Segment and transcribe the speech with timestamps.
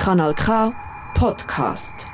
[0.00, 0.72] Kanal K
[1.14, 2.06] Podcast.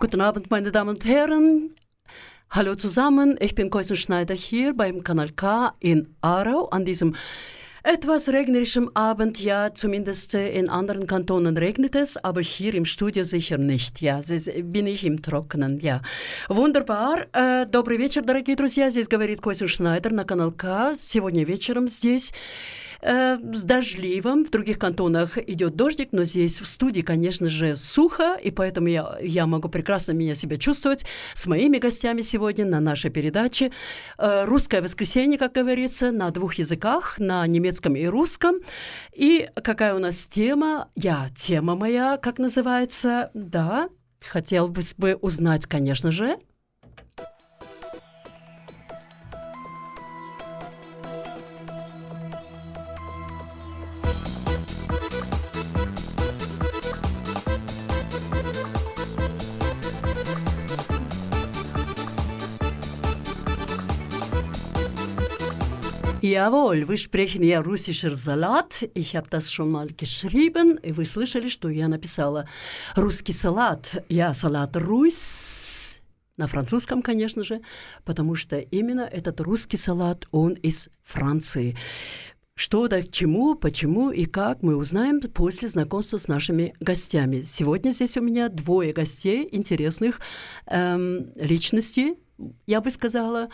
[0.00, 1.74] Guten Abend, meine Damen und Herren.
[2.50, 7.14] Hallo zusammen, ich bin Koisen Schneider hier beim Kanal K in Aarau an diesem
[7.82, 9.40] etwas regnerischem Abend.
[9.40, 14.00] Ja, zumindest äh, in anderen Kantonen regnet es, aber hier im Studio sicher nicht.
[14.00, 15.80] Ja, здесь bin ich im Trockenen.
[15.80, 16.02] Ja,
[16.48, 17.26] wunderbar.
[17.32, 18.90] Э, Добрый вечер, дорогие друзья.
[18.90, 20.94] Здесь говорит Костя Шнайдер на канал К.
[20.94, 22.32] Сегодня вечером здесь
[23.01, 24.45] э, с дождливым.
[24.45, 29.17] В других кантонах идет дождик, но здесь в студии, конечно же, сухо, и поэтому я,
[29.21, 33.71] я могу прекрасно меня себя чувствовать с моими гостями сегодня на нашей передаче.
[34.17, 38.55] Э, русское воскресенье, как говорится, на двух языках, на немецком и русском.
[39.13, 40.89] И какая у нас тема?
[40.95, 43.31] Я, тема моя, как называется?
[43.33, 43.89] Да,
[44.21, 46.37] хотел бы узнать, конечно же,
[66.25, 68.89] Jawohl, wir sprechen ja russischer Salat.
[68.95, 70.79] Ich habe das schon mal geschrieben.
[70.83, 72.49] Вы слышали, что я написала
[72.95, 74.03] русский салат.
[74.09, 76.01] Я салат Русь.
[76.35, 77.61] На французском, конечно же,
[78.05, 81.77] потому что именно этот русский салат, он из Франции.
[82.55, 87.41] Что да к чему, почему и как мы узнаем после знакомства с нашими гостями.
[87.43, 90.19] Сегодня здесь у меня двое гостей, интересных
[90.65, 92.15] эм, личностей,
[92.65, 93.49] я бы сказала.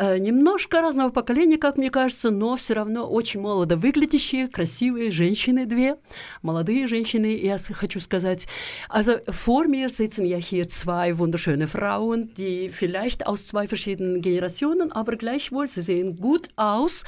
[0.00, 5.66] Э, немножко разного поколения, как мне кажется, но все равно очень молодо выглядящие, красивые женщины
[5.66, 5.96] две,
[6.40, 8.48] молодые Женщины, я хочу сказать.
[8.88, 14.90] Also vor mir sitzen ja hier zwei wunderschöne Frauen, die vielleicht aus zwei verschiedenen Generationen,
[14.90, 17.04] aber gleichwohl, sie sehen gut aus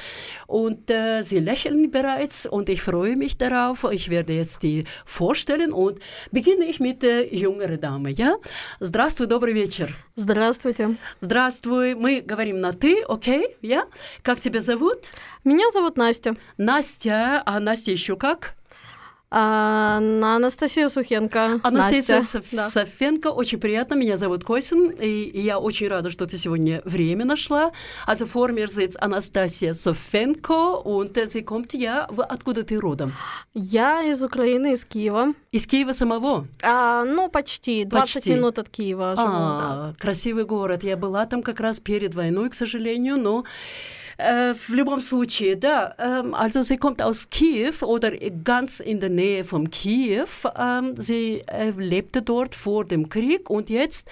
[0.47, 3.87] und äh, sie lächeln bereits und ich freue mich darauf.
[3.91, 5.99] Ich werde jetzt die vorstellen und
[6.31, 8.35] beginne ich mit der jüngeren Dame, ja?
[8.81, 9.97] Здравствуй, добрый вечер.
[10.15, 10.97] Здравствуйте.
[11.23, 11.95] Здравствуй.
[11.95, 13.87] Мы говорим на ты, окей, я?
[14.23, 15.11] Как тебя зовут?
[15.45, 16.35] Меня зовут Настя.
[16.57, 18.57] Настя, а Настя еще как?
[19.35, 21.59] А, Анастасия Сухенко.
[21.63, 22.21] Анастасия.
[22.21, 23.95] Соф- Софенко, очень приятно.
[23.95, 27.73] Меня зовут Койсин, и, и я очень рада, что ты сегодня время нашла.
[28.07, 33.15] Also vor mir sitzt Anastasia Sofenko und sie kommt ja, в- откуда ты родом?
[33.55, 35.33] Я из Украины, из Киева.
[35.51, 36.47] Из Киева самого?
[36.63, 37.85] А, ну, почти.
[37.87, 38.35] 20 Почти.
[38.35, 39.33] минут от Киева живу, да.
[39.33, 40.85] А, красивый город.
[40.85, 43.45] Я была там как раз перед войной, к сожалению, но
[44.23, 48.11] äh, в любом случае, да, ähm, also sie kommt aus Kiew oder
[48.45, 50.27] ganz in der Nähe von Kiew.
[50.57, 54.09] Ähm, sie äh, lebte dort vor dem Krieg und jetzt,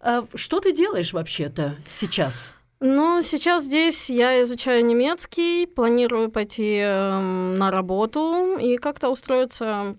[0.00, 2.52] äh, что ты делаешь вообще-то сейчас?
[2.80, 9.96] Ну, сейчас здесь я изучаю немецкий, планирую пойти эм, на работу и как-то устроиться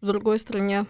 [0.00, 0.86] в другой стране.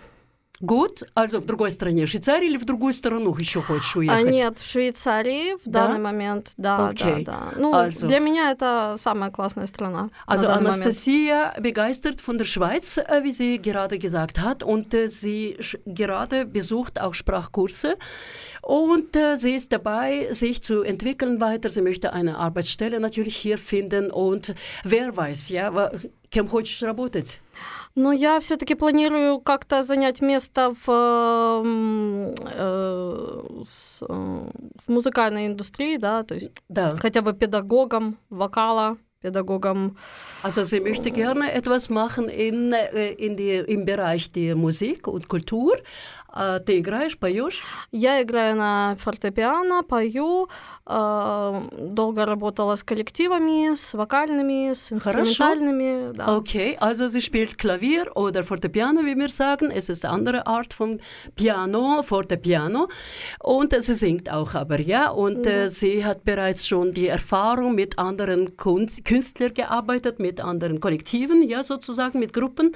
[0.61, 4.25] Gut, also в другой стране, Швейцарии или в другую страну еще хочешь А уехать?
[4.29, 5.87] нет, в Швейцарии в Да?
[5.87, 7.23] данный момент, да, Окей.
[7.23, 7.53] да, да.
[7.57, 10.09] Ну, Also- для меня это самая классная страна.
[10.27, 10.85] на Also данный момент.
[10.85, 15.79] Anastasia begeistert von der Schweiz, äh, wie sie gerade gesagt hat, und äh, sie sch-
[15.85, 17.95] gerade besucht auch Sprachkurse
[18.61, 21.69] und äh, sie ist dabei, sich zu entwickeln weiter.
[21.69, 25.91] Sie möchte eine Arbeitsstelle natürlich hier finden und wer weiß, ja, wa-
[26.29, 27.39] кем хочешь работать?
[27.96, 33.42] Ну, я все-таки планирую как-то занять место в, э, э,
[34.86, 36.96] в музыкальной индустрии, да, то есть Да.
[36.96, 39.96] хотя бы педагогом вокала, педагогом.
[40.42, 45.28] Also sie möchte gerne etwas machen in, äh, in die, im Bereich der Musik und
[45.28, 45.76] Kultur.
[46.33, 47.63] Äh, ты играешь, поешь?
[47.91, 50.47] Я играю на фортепиано, пою,
[50.85, 56.13] э, долго работала с коллективами, с вокальными, с инструментальными.
[56.13, 56.37] Да.
[56.37, 59.71] Okay, also sie spielt Klavier oder Fortepiano, wie wir sagen.
[59.71, 60.99] Es ist eine andere Art von
[61.35, 62.89] Piano, Fortepiano.
[63.39, 65.09] Und äh, sie singt auch aber, ja.
[65.09, 70.79] Und äh, sie hat bereits schon die Erfahrung mit anderen Kunst Künstlern gearbeitet, mit anderen
[70.79, 72.75] Kollektiven, ja, sozusagen, mit Gruppen.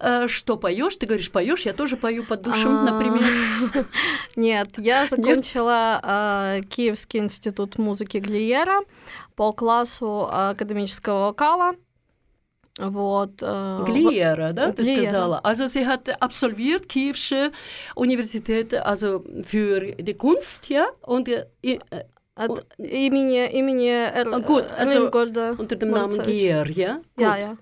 [0.00, 0.96] Äh, что поешь?
[0.96, 1.66] Ты говоришь, поешь?
[1.66, 2.84] Я тоже пою под душем, А,
[4.35, 8.79] Нет, я закончила э, Киевский институт музыки Глиера
[9.35, 11.73] по классу академического вокала.
[12.79, 13.41] Вот.
[13.41, 15.03] э, Gliera, да, ты Gliera.
[15.03, 15.39] сказала.
[15.43, 17.51] Also sie hat absolviert Kiewsche
[17.95, 21.79] Universität, also für die Kunst, ja, und äh, äh,
[22.35, 26.23] От имени, имени Эр, А, gut, also Эрмингольда unter dem Namen.
[26.23, 27.01] Gier, ja?
[27.17, 27.43] Ja, Gut.
[27.43, 27.57] ja.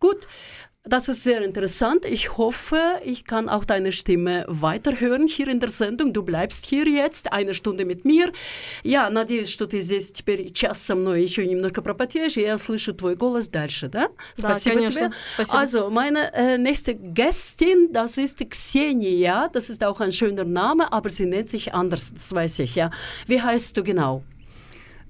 [0.00, 0.28] Gut.
[0.85, 2.05] das ist sehr interessant.
[2.05, 6.11] Ich hoffe, ich kann auch deine Stimme weiterhören hier in der Sendung.
[6.11, 8.31] Du bleibst hier jetzt eine Stunde mit mir.
[8.83, 12.93] Я надеюсь, что ты здесь теперь час со мной еще немножко пропотеешь, и я слышу
[12.93, 14.09] твой голос дальше, да?
[14.37, 14.99] Да, Спасибо конечно.
[15.09, 15.11] тебе.
[15.35, 15.59] Спасибо.
[15.59, 19.49] Also, meine äh, nächste Gästin, das ist Xenia.
[19.49, 22.89] Das ist auch ein schöner Name, aber sie nennt sich anders, das weiß ich, ja.
[23.27, 24.23] Wie heißt du genau?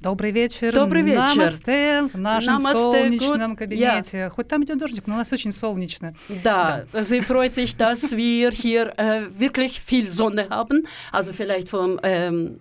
[0.01, 0.73] Добрый вечер.
[0.73, 1.35] Добрый вечер.
[1.38, 3.55] Намасте в нашем Намасте, солнечном good.
[3.55, 4.29] кабинете.
[4.29, 6.15] Хоть там идет дождик, но у нас очень солнечно.
[6.43, 10.88] Da, sie freut sich, dass wir hier äh, wirklich viel Sonne haben.
[11.11, 12.59] Also vielleicht vom, ähm,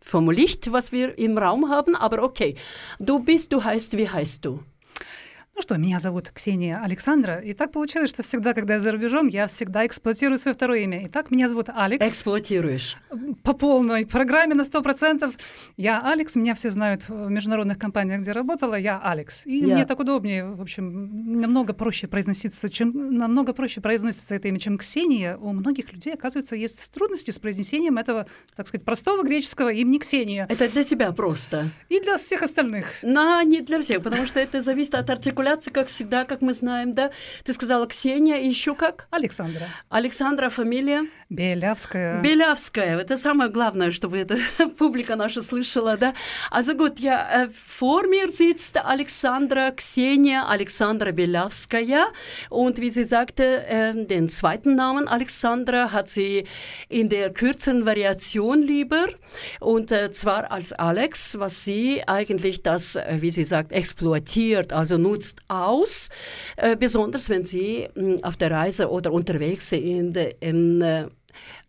[0.00, 2.56] vom Licht, was wir im Raum haben, aber okay.
[2.98, 4.60] Du bist, du heißt, wie heißt du?
[5.55, 7.39] Ну что, меня зовут Ксения Александра.
[7.39, 11.07] И так получилось, что всегда, когда я за рубежом, я всегда эксплуатирую свое второе имя.
[11.07, 12.05] Итак, меня зовут Алекс.
[12.05, 12.97] Эксплуатируешь.
[13.41, 15.33] По полной программе на 100%.
[15.77, 19.45] Я Алекс, меня все знают в международных компаниях, где работала, я Алекс.
[19.45, 19.75] И Я.
[19.75, 24.77] мне так удобнее, в общем, намного проще произноситься, чем намного проще произносится это имя, чем
[24.77, 25.37] Ксения.
[25.37, 28.27] У многих людей, оказывается, есть трудности с произнесением этого,
[28.57, 30.47] так сказать, простого греческого имени Ксения.
[30.49, 31.69] Это для тебя просто.
[31.87, 32.87] И для всех остальных.
[33.03, 36.93] Но не для всех, потому что это зависит от артикуляции, как всегда, как мы знаем,
[36.93, 37.11] да?
[37.43, 39.07] Ты сказала Ксения, и еще как?
[39.11, 39.67] Александра.
[39.89, 41.05] Александра, фамилия?
[41.34, 42.20] Белявская.
[42.20, 42.98] Белявская.
[42.98, 44.36] Это самое главное, чтобы это
[44.78, 46.12] публика наша слышала, да?
[46.50, 52.06] Also gut, ja, äh, vor mir sitzt Alexandra Xenia Alexandra Belawskaja
[52.48, 56.46] und wie sie sagte, äh, den zweiten Namen Alexandra hat sie
[56.88, 59.06] in der kürzeren Variation lieber
[59.60, 64.98] und äh, zwar als Alex, was sie eigentlich das, äh, wie sie sagt, exploitiert, also
[64.98, 66.08] nutzt aus,
[66.56, 71.06] äh, besonders wenn sie mh, auf der Reise oder unterwegs in, de, in äh,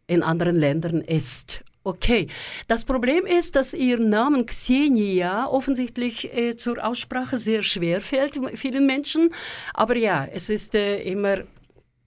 [0.06, 1.60] in anderen Ländern ist.
[1.86, 2.26] Okay.
[2.66, 8.86] Das Problem ist, dass ihr Namen Xenia offensichtlich äh, zur Aussprache sehr schwer fällt vielen
[8.86, 9.32] Menschen.
[9.72, 11.44] Aber ja, es ist äh, immer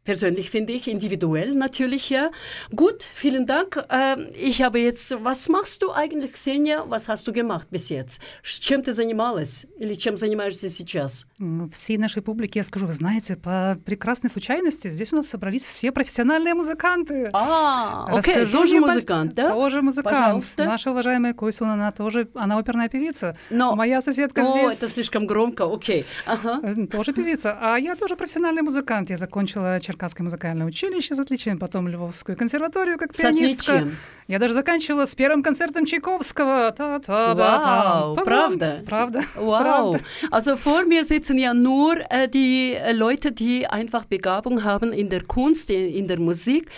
[0.04, 2.32] persönlich, finde ich, individuell natürlich, ja.
[2.76, 3.84] Gut, vielen Dank.
[3.90, 6.86] Ähm, ich habe jetzt, was machst du eigentlich, Xenia?
[6.90, 8.22] Was hast du gemacht bis jetzt?
[8.44, 9.68] Чем ты занималась?
[9.78, 11.26] Или чем занимаешься сейчас?
[11.72, 15.92] Всей нашей публике я скажу, вы знаете, по прекрасной случайности здесь у нас собрались все
[15.92, 17.30] профессиональные музыканты.
[17.34, 19.50] А, окей, тоже музыкант, да?
[19.50, 20.16] Тоже музыкант.
[20.18, 20.66] Пожалуйста.
[20.66, 23.38] Наша уважаемая Койсун, она тоже, она оперная певица.
[23.50, 23.76] Но...
[23.76, 26.06] Моя соседка О, здесь это слишком громко, окей.
[26.26, 26.60] Ага.
[26.64, 27.58] э, тоже певица.
[27.60, 29.10] А я тоже профессиональный музыкант.
[29.10, 33.74] Я закончила Черкасское музыкальное училище с отличием, потом Львовскую консерваторию как С пианистка.
[33.74, 33.98] отличием.
[34.28, 36.72] Я даже заканчивала с первым концертом Чайковского.
[36.78, 37.36] Та-та-да-там.
[37.36, 38.84] Вау, правда?
[38.86, 39.22] Правда.
[39.36, 39.60] Wow.
[39.60, 40.00] Правда.
[40.32, 45.24] Also vor mir sitzen ja nur äh, die Leute, die einfach Begabung haben in der
[45.24, 46.70] Kunst, in, in der Musik.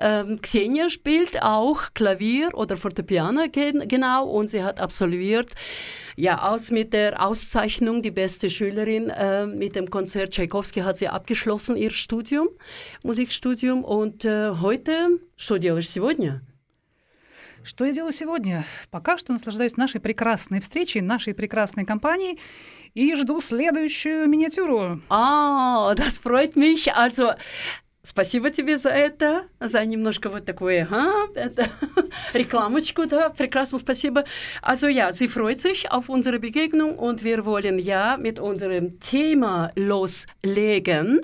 [0.00, 5.52] Ähm, Xenia spielt auch Klavier oder Fortepiano gen genau und sie hat absolviert
[6.16, 11.08] ja aus mit der Auszeichnung die beste Schülerin äh, mit dem Konzert Tchaikovsky hat sie
[11.08, 12.48] abgeschlossen ihr Studium,
[13.02, 16.42] Musikstudium und äh, heute что делаешь сегодня?
[17.66, 18.64] Что я делаю сегодня?
[18.92, 22.38] Пока что наслаждаюсь нашей прекрасной встречей, нашей прекрасной компанией
[22.94, 25.00] и жду следующую миниатюру.
[25.08, 26.92] А, das freut mich.
[26.94, 27.34] Also,
[28.02, 31.66] спасибо тебе за это, за немножко вот такое, ага, это,
[32.34, 34.24] рекламочку, да, прекрасно, спасибо.
[34.62, 39.72] Also ja, sie freut sich auf unsere Begegnung und wir wollen ja mit unserem Thema
[39.74, 41.20] loslegen.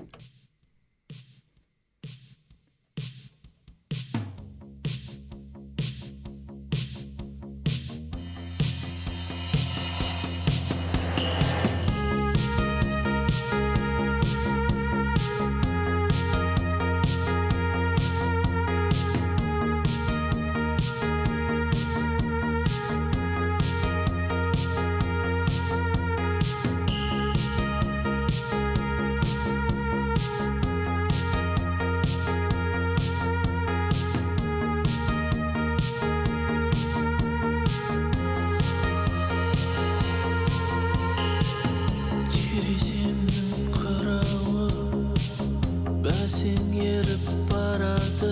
[46.48, 48.30] Бәсең еріп барады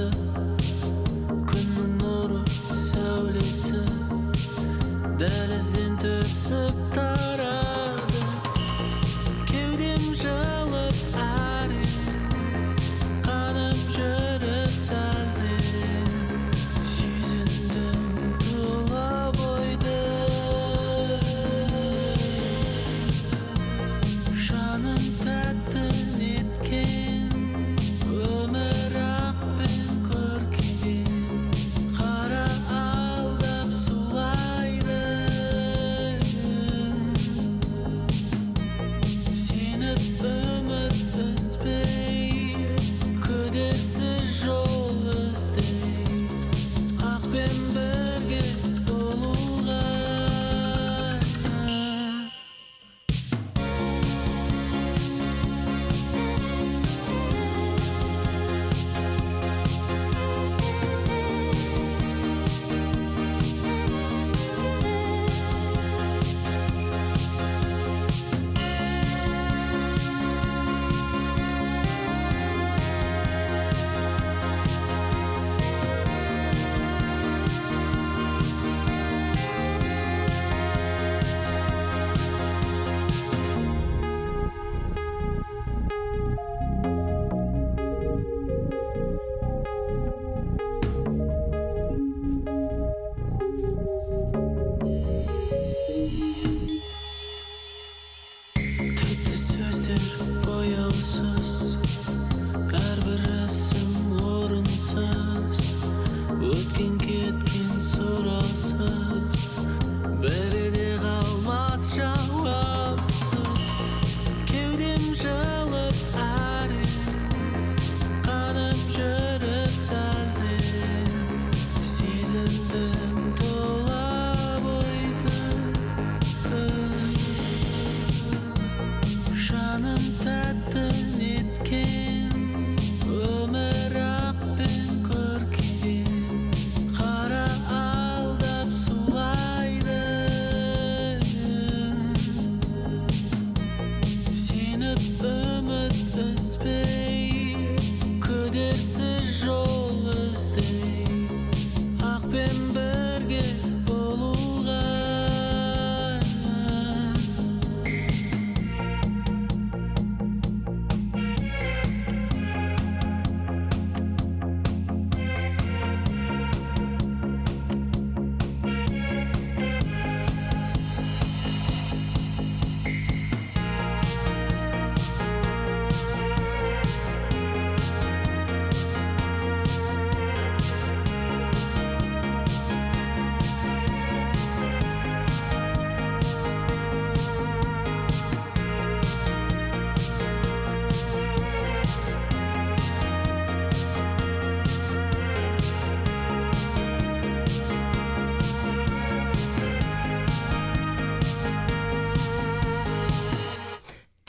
[1.50, 2.40] күннің нұры
[2.86, 3.82] сәулесі
[5.20, 6.95] дәлізден түсіп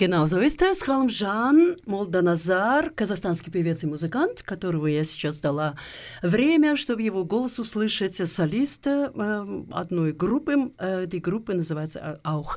[0.06, 0.82] Ist es.
[0.82, 5.74] Халмжан Молданазар, казахстанский певец и музыкант, которого я сейчас дала
[6.22, 10.72] время, чтобы его голос услышать, солиста э, одной группы.
[10.78, 12.56] Äh, die Gruppe называется auch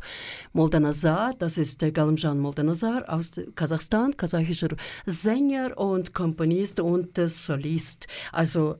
[0.53, 1.33] Молданазар.
[1.39, 4.69] Das ist der Galmjan Moldanazar aus Kasachstan, kasachischer
[5.07, 8.07] Sänger und Komponist und Solist.
[8.31, 8.77] Also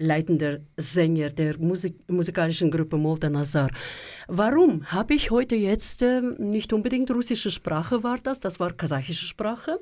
[0.00, 3.70] leitender Sänger der Musik musikalischen Gruppe Moldanazar.
[4.28, 9.26] Warum habe ich heute jetzt äh, nicht unbedingt russische Sprache war das, das war kasachische
[9.26, 9.78] Sprache,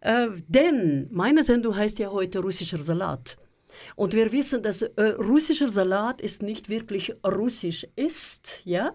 [0.00, 3.36] äh, denn meine Sendung heißt ja heute russischer Salat.
[3.96, 8.92] Und wir wissen, dass äh, russischer Salat ist nicht wirklich russisch ist, ja.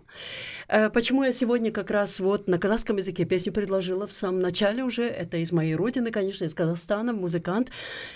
[0.67, 4.83] Э, почему я сегодня как раз вот на казахском языке песню предложила в самом начале
[4.83, 7.71] уже, это из моей родины, конечно, из Казахстана, музыкант,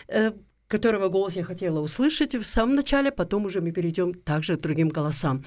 [0.07, 0.31] э,
[0.68, 4.88] которого голос я хотела услышать в самом начале, потом уже мы перейдем также к другим
[4.88, 5.42] голосам.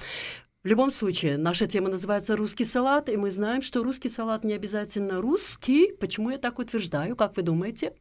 [0.64, 4.54] В любом случае, наша тема называется «Русский салат», и мы знаем, что русский салат не
[4.54, 5.92] обязательно русский.
[5.98, 7.94] Почему я так утверждаю, как вы думаете?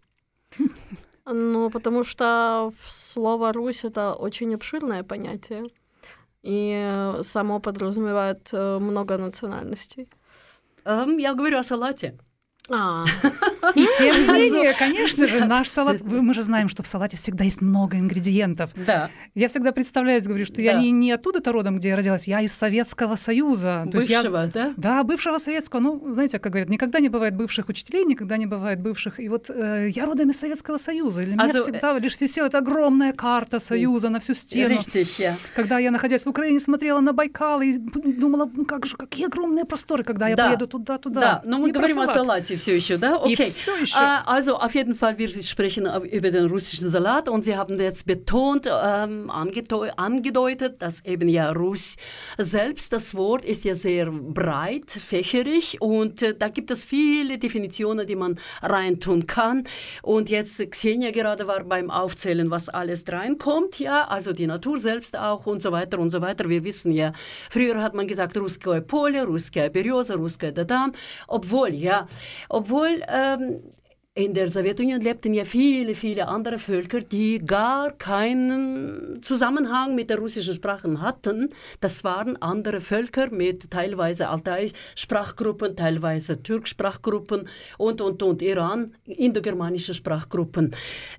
[1.26, 5.64] Ну, потому что слово «Русь»— это очень обширное понятие.
[6.44, 10.10] И само подразумевает э, много национальностей.
[10.86, 12.18] Эм, я говорю о салате.
[12.70, 13.06] А,
[13.76, 16.02] И тем не менее, конечно же, наш салат...
[16.02, 18.70] Мы же знаем, что в салате всегда есть много ингредиентов.
[18.76, 19.10] Да.
[19.36, 22.54] Я всегда представляюсь, говорю, что я не, не оттуда-то родом, где я родилась, я из
[22.54, 23.88] Советского Союза.
[23.92, 24.74] То есть я- Бывшего, да?
[24.78, 25.80] Да, бывшего советского.
[25.80, 29.20] Ну, знаете, как говорят, никогда не бывает бывших учителей, никогда не бывает бывших.
[29.20, 31.24] И вот э, я родом из Советского Союза.
[31.24, 34.76] Для меня Also, всегда лишь висела эта огромная карта Союза на всю стену.
[34.76, 35.34] Richtig, ja.
[35.56, 39.66] Когда я, находясь в Украине, смотрела на Байкал и думала, ну как же, какие огромные
[39.66, 40.48] просторы, когда я Да.
[40.48, 41.22] поеду туда, туда.
[41.22, 42.51] Да, но мы говорим о салат.
[42.51, 43.17] Салате все еще, да?
[43.25, 43.49] И Okay.
[43.51, 43.99] всё ещё.
[43.99, 48.07] Äh, also auf jeden Fall, wir sprechen über den russischen Salat und Sie haben jetzt
[48.07, 51.97] betont, ähm, angedeu angedeutet, dass eben ja Russ
[52.39, 58.07] selbst, das Wort ist ja sehr breit, fächerig und äh, da gibt es viele Definitionen,
[58.07, 59.65] die man reintun kann.
[60.03, 65.17] Und jetzt Xenia gerade war beim Aufzählen, was alles reinkommt, ja, also die Natur selbst
[65.17, 66.49] auch und so weiter und so weiter.
[66.49, 67.13] Wir wissen ja,
[67.51, 70.93] früher hat man gesagt, русское поле, русская береза, русская дадам,
[71.29, 72.07] obwohl, ja,
[72.50, 73.62] obwohl ähm,
[74.17, 80.19] in der Sowjetunion lebten ja viele, viele andere Völker, die gar keinen Zusammenhang mit der
[80.19, 81.51] russischen Sprache hatten.
[81.83, 90.75] Das waren andere Völker mit teilweise Altai-Sprachgruppen, teilweise Türk-Sprachgruppen und, und, und Iran, indogermanische Sprachgruppen.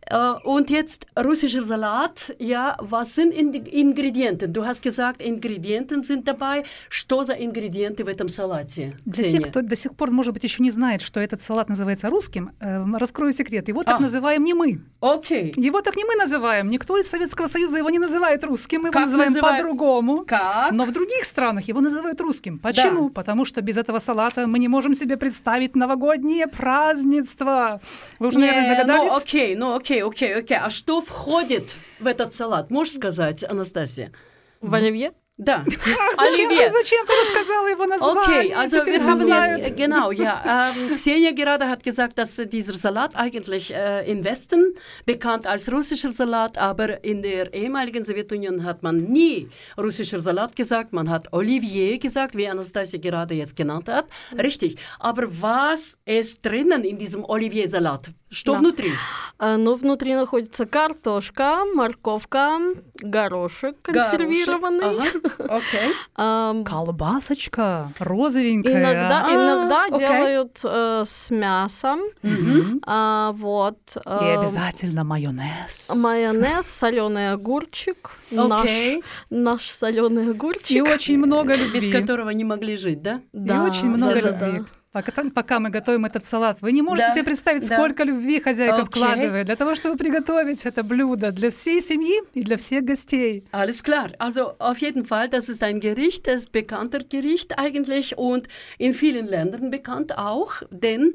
[0.07, 4.53] Äh, und jetzt russischer Salat, ja, was sind in die Ingredienten?
[4.53, 6.63] Du hast gesagt, Ingredienten sind dabei.
[6.89, 8.97] Что за ингредиенты в этом салате?
[9.05, 9.31] Для Ксения?
[9.43, 12.53] тех, кто до сих пор, может быть, еще не знает, что этот салат называется русским,
[12.59, 13.68] э, раскрою секрет.
[13.68, 14.02] Его так А.
[14.02, 14.80] называем не мы.
[15.00, 15.52] Окей.
[15.56, 16.68] Его так не мы называем.
[16.68, 18.82] Никто из Советского Союза его не называет русским.
[18.82, 19.58] Мы его Как называем называют?
[19.58, 20.24] по-другому.
[20.26, 20.72] Как?
[20.72, 22.58] Но в других странах его называют русским.
[22.58, 23.10] Почему?
[23.10, 27.80] Потому что без этого салата мы не можем себе представить новогоднее празднество.
[28.18, 29.12] Вы уже, наверное, Не, догадались?
[29.12, 30.56] Ну, окей, ну, окей, окей, окей.
[30.58, 32.70] А что входит в этот салат?
[32.70, 34.12] Можешь сказать, Анастасия?
[34.60, 35.12] в оливье?
[35.41, 35.63] Да.
[36.17, 36.65] Зачем, Оливье.
[36.65, 38.49] ты, зачем ты рассказала его название?
[38.49, 39.67] Okay, also Теперь wir все haben знают.
[39.67, 40.71] jetzt, genau, ja.
[40.75, 44.73] Ähm, Xenia gerade hat gesagt, dass äh, dieser Salat eigentlich äh, im Westen
[45.05, 50.91] bekannt als russischer Salat, aber in der ehemaligen Sowjetunion hat man nie russischer Salat gesagt,
[50.91, 54.07] man hat Olivier gesagt, wie Anastasia gerade jetzt genannt hat.
[54.35, 54.79] Richtig.
[54.97, 58.09] Aber was ist drinnen in diesem Olivier-Salat?
[58.32, 58.58] Что Да.
[58.58, 58.92] внутри?
[59.38, 62.58] А, Ну, внутри находится картошка, морковка,
[62.94, 64.96] горошек консервированный.
[64.96, 65.36] Горошек.
[65.38, 65.62] Ага.
[66.16, 68.72] Ам, Колбасочка розовенькая.
[68.80, 69.98] Иногда, А, иногда окей.
[69.98, 72.00] делают э, с мясом.
[72.22, 72.80] Мгм.
[72.86, 73.78] А, вот.
[73.96, 75.90] И э, обязательно майонез.
[75.94, 78.12] Майонез, соленый огурчик.
[78.30, 79.02] Наш, Окей.
[79.28, 80.70] наш соленый огурчик.
[80.70, 81.92] И очень много Без любви.
[81.92, 83.16] которого не могли жить, да?
[83.32, 84.60] И Да, очень много да, любви.
[84.60, 84.64] да.
[84.91, 87.75] Пока, там- пока мы готовим этот салат, вы не можете Да, себе представить, да.
[87.77, 88.85] сколько любви хозяйка Окей.
[88.85, 93.43] вкладывает для того, чтобы приготовить это блюдо для всей семьи и для всех гостей.
[93.51, 94.15] Alles klar.
[94.17, 98.47] Also auf jeden Fall, das ist ein Gericht, das ist ein bekannter Gericht eigentlich und
[98.79, 101.13] in vielen Ländern bekannt auch, denn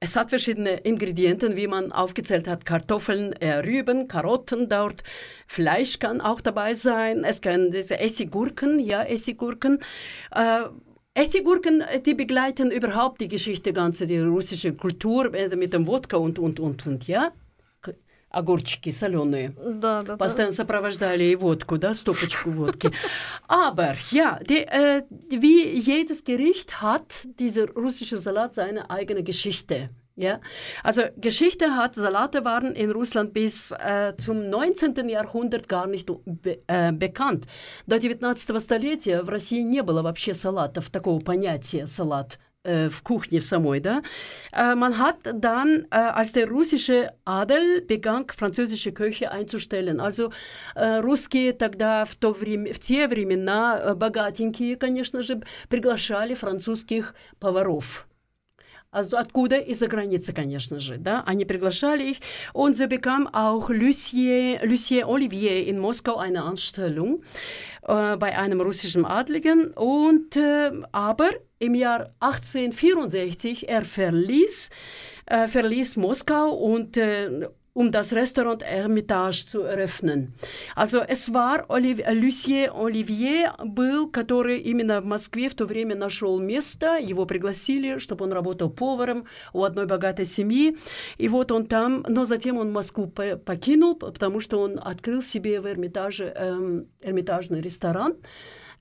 [0.00, 2.64] es hat verschiedene Ingredienten, wie man aufgezählt hat.
[2.66, 5.02] Kartoffeln, äh, Rüben, Karotten dort.
[5.46, 7.24] Fleisch kann auch dabei sein.
[7.24, 9.78] Es können diese Essiggurken, ja, Essiggurken.
[10.32, 10.62] Äh,
[11.14, 16.16] Essiggurken, äh, die begleiten überhaupt die Geschichte, ganze die russische Kultur äh, mit dem Wodka
[16.18, 17.32] und, und, und, und, ja.
[17.80, 17.94] К-
[18.30, 19.54] Огурчики соленые.
[19.56, 20.16] Да, да, да.
[20.18, 22.90] Постоянно сопровождали и водку, да, стопочку водки.
[23.48, 29.88] Aber ja, die, äh, wie jedes Gericht hat dieser russische Salat seine eigene Geschichte.
[30.15, 30.39] Ja?
[30.83, 35.09] Also Geschichte hat, Salate waren in Russland bis äh, zum 19.
[35.09, 37.45] Jahrhundert gar nicht be äh, bekannt.
[37.87, 43.39] До 19 столетия в России не было вообще салатов, такого понятия салат äh, в кухне
[43.39, 44.03] в самой, да.
[44.51, 50.31] Äh, man hat dann, äh, als der russische Adel begann, französische Köche einzustellen, also
[50.75, 57.15] äh, русские тогда в, то время, в те времена, э, богатенькие, конечно же, приглашали французских
[57.39, 58.07] поваров.
[58.90, 59.58] Also откуда?
[59.58, 61.22] Из-за границы, конечно же, да.
[61.26, 62.16] Они приглашали их.
[62.54, 67.22] Und so bekam auch Lucien, Lucien Olivier in Moskau eine Anstellung
[67.82, 69.72] äh, bei einem russischen Adligen.
[69.72, 74.70] Und, äh, aber im Jahr 1864, er verließ,
[75.26, 80.33] äh, verließ Moskau und äh, um das Restaurant Hermitage zu eröffnen.
[80.75, 86.39] Also es war Oliv Lucien Olivier был, который именно в Москве в то время нашел
[86.39, 90.77] место, его пригласили, чтобы он работал поваром у одной богатой семьи,
[91.17, 95.61] и вот он там, но затем он Москву по- покинул, потому что он открыл себе
[95.61, 98.15] в Эрмитаже эм, эрмитажный ресторан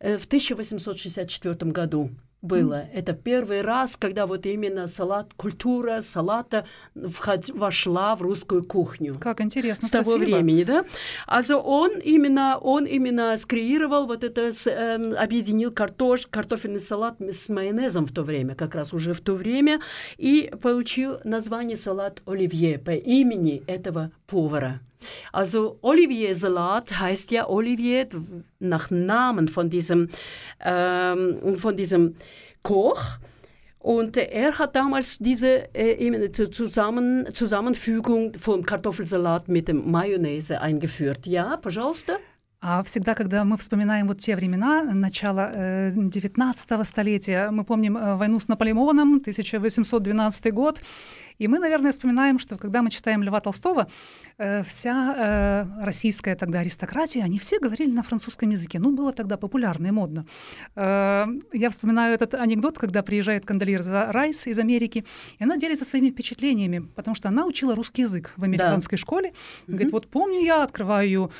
[0.00, 2.10] э, в 1864 году
[2.42, 2.86] было.
[2.94, 9.16] Это первый раз, когда вот именно салат, культура салата вход- вошла в русскую кухню.
[9.20, 10.36] Как интересно, С того спасибо.
[10.36, 10.84] времени, да?
[11.28, 17.48] Also он именно, он именно скреировал вот это, с, эм, объединил картош, картофельный салат с
[17.48, 19.80] майонезом в то время, как раз уже в то время,
[20.16, 24.79] и получил название салат Оливье по имени этого повара.
[25.31, 28.07] Also Olivier-Salat heißt ja Olivier
[28.59, 30.09] nach Namen von diesem,
[30.63, 32.15] ähm, von diesem
[32.63, 33.01] Koch.
[33.77, 39.91] Und äh, er hat damals diese äh, eben zu- zusammen, Zusammenfügung vom Kartoffelsalat mit dem
[39.91, 41.27] Mayonnaise eingeführt.
[41.27, 42.17] Ja, пожалуйста.
[42.62, 48.16] А всегда, когда мы вспоминаем вот те времена, начало э, 19 столетия, мы помним э,
[48.16, 50.82] войну с Наполеоном, 1812 год,
[51.38, 53.88] и мы, наверное, вспоминаем, что когда мы читаем Льва Толстого,
[54.36, 58.78] э, вся э, российская тогда аристократия, они все говорили на французском языке.
[58.78, 60.26] Ну, было тогда популярно и модно.
[60.76, 65.06] Я вспоминаю этот анекдот, когда приезжает Кандализа Райс из Америки,
[65.38, 69.32] и она делится своими впечатлениями, потому что она учила русский язык в американской школе.
[69.66, 71.30] Говорит, вот помню я, открываю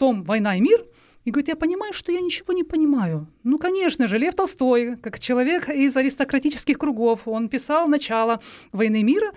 [0.00, 0.84] том «Война и мир»,
[1.26, 3.26] и говорит, я понимаю, что я ничего не понимаю.
[3.44, 8.40] Ну, конечно же, Лев Толстой, как человек из аристократических кругов, он писал начало
[8.72, 9.30] «Войны и мира»,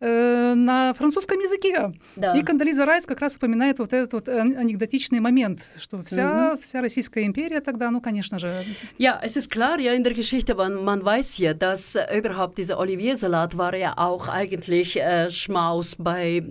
[0.00, 1.92] э, на французском языке.
[2.16, 2.34] Да.
[2.38, 6.80] И Кандализа Райс как раз вспоминает вот этот вот ан- анекдотичный момент, что вся, вся
[6.80, 8.64] Российская империя тогда, ну, конечно же,
[8.98, 12.78] Ja, es ist klar, ja, in der Geschichte, man, man weiß ja, dass überhaupt dieser
[12.78, 16.42] Olivier-Salat war ja auch eigentlich äh, Schmaus bei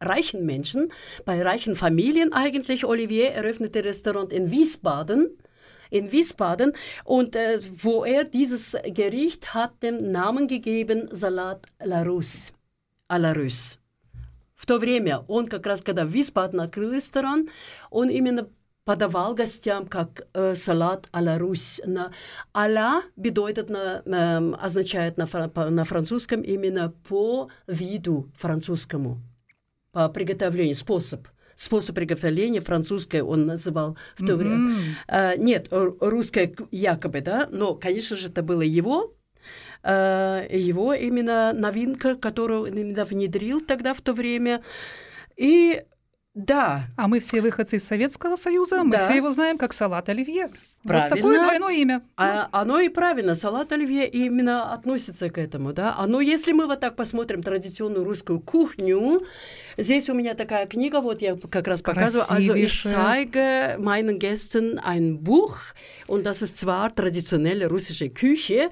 [0.00, 0.92] reichen Menschen,
[1.24, 2.84] bei reichen Familien eigentlich.
[2.84, 5.30] Olivier eröffnete Restaurant in Wiesbaden.
[5.88, 6.72] In Wiesbaden
[7.04, 12.52] und äh, wo er dieses Gericht hat den Namen gegeben Salat la Russe,
[13.08, 13.78] à la Russe.
[14.56, 17.48] В то время он как раз, когда в Висбаден открыл ресторан,
[17.90, 18.48] он именно
[18.84, 21.80] подавал гостям как э, салат а-ля Русь.
[21.84, 22.12] На
[22.52, 29.18] а-ля bedeutet на, эм, означает на, фра- по- на французском именно по виду французскому,
[29.91, 31.27] По приготовлению, способ.
[31.55, 34.95] способ приготовления, французское он называл в то время.
[35.07, 39.13] Э, нет, э, русское якобы, да, но, конечно же, это было его,
[39.83, 44.63] э, его именно новинка, которую он именно внедрил тогда в то время.
[45.37, 45.83] И
[46.33, 48.99] да, А мы все выходцы из Советского Союза, мы Да.
[48.99, 50.49] все его знаем как салат оливье.
[50.83, 51.09] Правильно.
[51.09, 52.01] Вот такое двойное имя.
[52.15, 55.93] А, оно и правильно, салат оливье именно относится к этому, да.
[55.97, 59.21] А но если мы вот так посмотрим традиционную русскую кухню,
[59.77, 64.79] здесь у меня такая книга, вот я как раз показываю, also ich zeige meinen Gästen
[64.79, 65.57] ein Buch
[66.07, 68.69] und das ist zwar traditionelle russische Küche,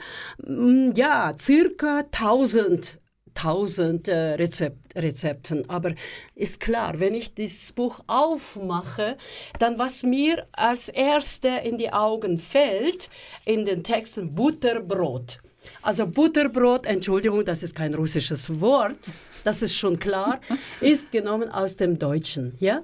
[0.95, 2.97] ja, circa 1000
[3.35, 5.69] 1000 äh, Rezept, Rezepten.
[5.69, 5.93] Aber
[6.35, 9.17] ist klar, wenn ich dieses Buch aufmache,
[9.59, 13.09] dann was mir als Erste in die Augen fällt,
[13.45, 15.39] in den Texten Butterbrot.
[15.81, 18.97] Also Butterbrot, Entschuldigung, das ist kein russisches Wort,
[19.43, 20.39] das ist schon klar,
[20.81, 22.81] ist genommen aus dem Deutschen, ja?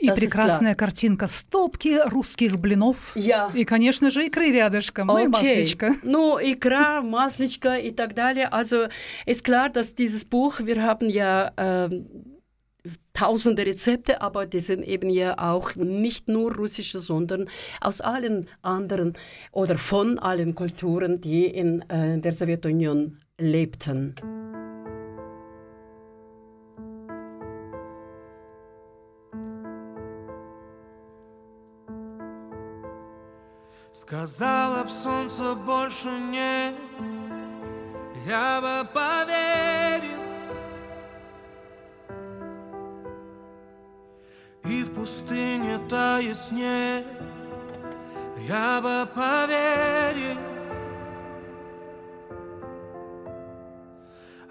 [0.00, 3.12] И Das ist прекрасная картинка стопки русских блинов.
[3.14, 3.50] Ja.
[3.54, 5.06] И, конечно же, икры рядышком.
[5.06, 5.94] Ну и масличко.
[6.02, 8.48] Ну, Икра, Масличка и так далее.
[8.48, 8.88] Also
[9.26, 12.06] ist klar, dass dieses Buch, wir haben ja ähm,
[13.12, 17.48] tausende Rezepte, aber die sind eben ja auch nicht nur russische, sondern
[17.80, 19.14] aus allen anderen
[19.52, 24.16] oder von allen Kulturen, die in äh, der Sowjetunion lebten.
[33.99, 36.75] Сказала б солнце больше нет.
[38.27, 40.21] Я бы поверил.
[44.65, 47.07] И в пустыне тает снег.
[48.47, 50.37] Я бы поверил.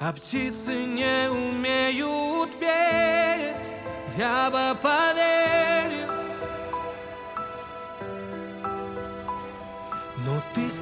[0.00, 3.70] А птицы не умеют петь.
[4.18, 6.15] Я бы поверил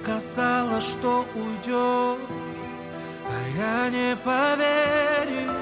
[0.04, 2.18] сказала, что уйдешь,
[3.26, 5.52] а я не поверил.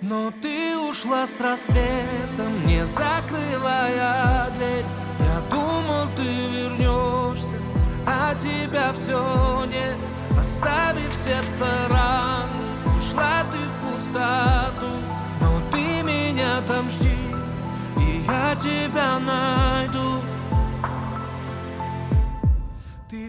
[0.00, 4.84] Но ты ушла с рассветом, не закрывая дверь.
[5.20, 7.54] Я думал, ты вернешься,
[8.06, 9.96] а тебя все нет.
[10.36, 14.90] Оставив сердце раны, ушла ты в пустоту.
[15.40, 17.18] Но ты меня там жди,
[17.98, 20.37] и я тебя найду.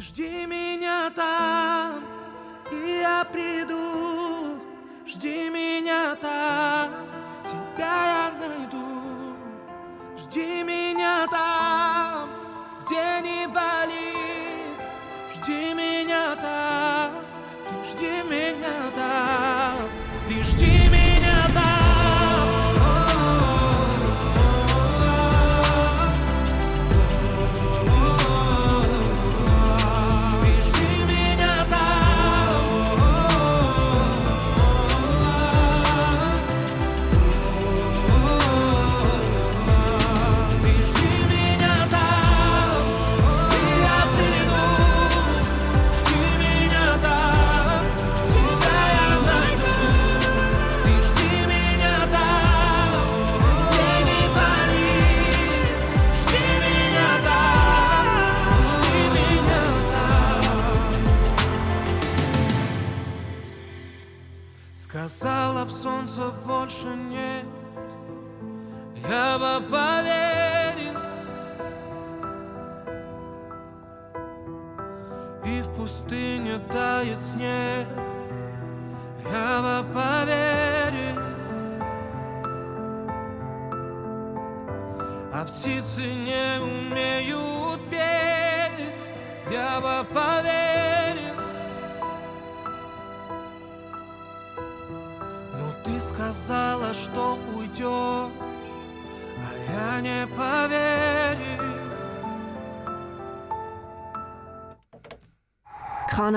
[0.10, 2.04] Жди меня там,
[2.72, 4.60] и я приду.
[5.06, 6.90] Жди меня там,
[7.46, 9.36] тебя я найду.
[10.18, 12.30] Жди меня там,
[12.82, 14.78] где не болит.
[15.36, 17.12] Жди меня там,
[17.68, 19.90] ты жди меня там,
[20.28, 20.79] ты жди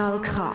[0.03, 0.53] Kanal K.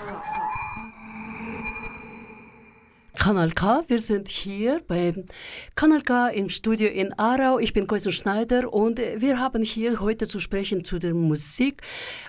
[3.18, 5.24] Kanal K, wir sind hier beim
[5.74, 7.58] Kanal K im Studio in Aarau.
[7.58, 11.82] Ich bin Koisen Schneider und äh, wir haben hier heute zu sprechen zu der Musik,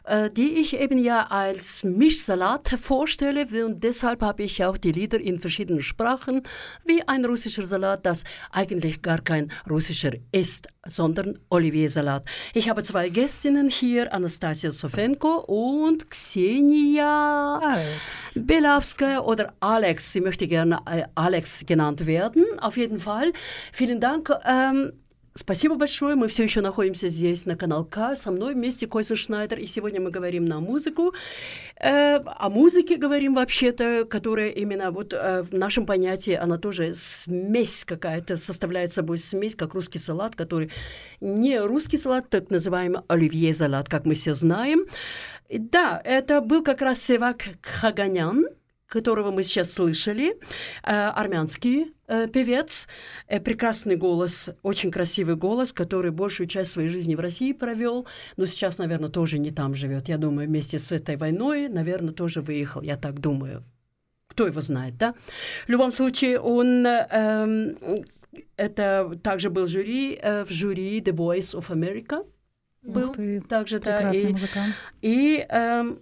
[0.04, 5.20] äh, die ich eben ja als Mischsalat vorstelle und deshalb habe ich auch die Lieder
[5.20, 6.44] in verschiedenen Sprachen,
[6.84, 12.24] wie ein russischer Salat, das eigentlich gar kein russischer ist, sondern Olivier-Salat.
[12.54, 18.40] Ich habe zwei Gästinnen hier, Anastasia Sofenko und Xenia Alex.
[18.40, 20.12] Belawska oder Alex.
[20.12, 22.44] Sie möchte gerne äh, Alex genannt werden.
[22.60, 23.32] Auf jeden Fall.
[23.72, 24.30] Vielen Dank.
[24.44, 24.92] Ähm,
[25.38, 26.16] Спасибо большое.
[26.16, 28.16] Мы все еще находимся здесь на канал К.
[28.16, 29.58] Со мной вместе Койса Шнайдер.
[29.58, 31.14] И сегодня мы говорим на музыку.
[31.80, 37.84] Э, о музыке говорим вообще-то, которая именно вот э, в нашем понятии, она тоже смесь
[37.84, 40.72] какая-то, составляет собой смесь, как русский салат, который
[41.20, 44.86] не русский салат, так называемый оливье салат, как мы все знаем.
[45.48, 48.44] Да, это был как раз Севак Хаганян,
[48.88, 50.34] которого мы сейчас слышали, э,
[50.82, 52.88] армянский э, певец,
[53.26, 58.46] э, прекрасный голос, очень красивый голос, который большую часть своей жизни в России провел, но
[58.46, 60.08] сейчас, наверное, тоже не там живет.
[60.08, 63.62] Я думаю, вместе с этой войной, наверное, тоже выехал, я так думаю.
[64.28, 65.14] Кто его знает, да?
[65.66, 67.74] В любом случае, он э,
[68.56, 72.24] это также был жюри э, в жюри The Voice of America.
[72.82, 74.80] Был ты, также, да, и, музыкант.
[75.02, 75.98] и эм,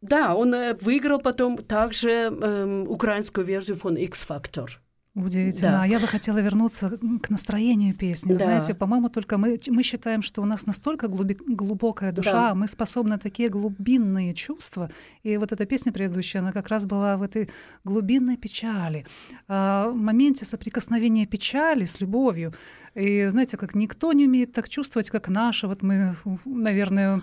[0.00, 4.68] да, он э, выиграл потом также эм, украинскую версию фон X-Factor.
[5.14, 5.70] Удивительно.
[5.72, 5.82] Да.
[5.82, 8.34] А я бы хотела вернуться к настроению песни.
[8.34, 8.38] Да.
[8.38, 12.54] Знаете, по-моему, только мы, мы считаем, что у нас настолько глуби- глубокая душа, Да.
[12.54, 14.90] мы способны на такие глубинные чувства.
[15.24, 17.50] И вот эта песня предыдущая, она как раз была в этой
[17.82, 19.06] глубинной печали,
[19.48, 22.54] а, в моменте соприкосновения печали с любовью.
[22.94, 25.66] И знаете, как никто не умеет так чувствовать, как наша.
[25.66, 27.22] Вот мы, наверное,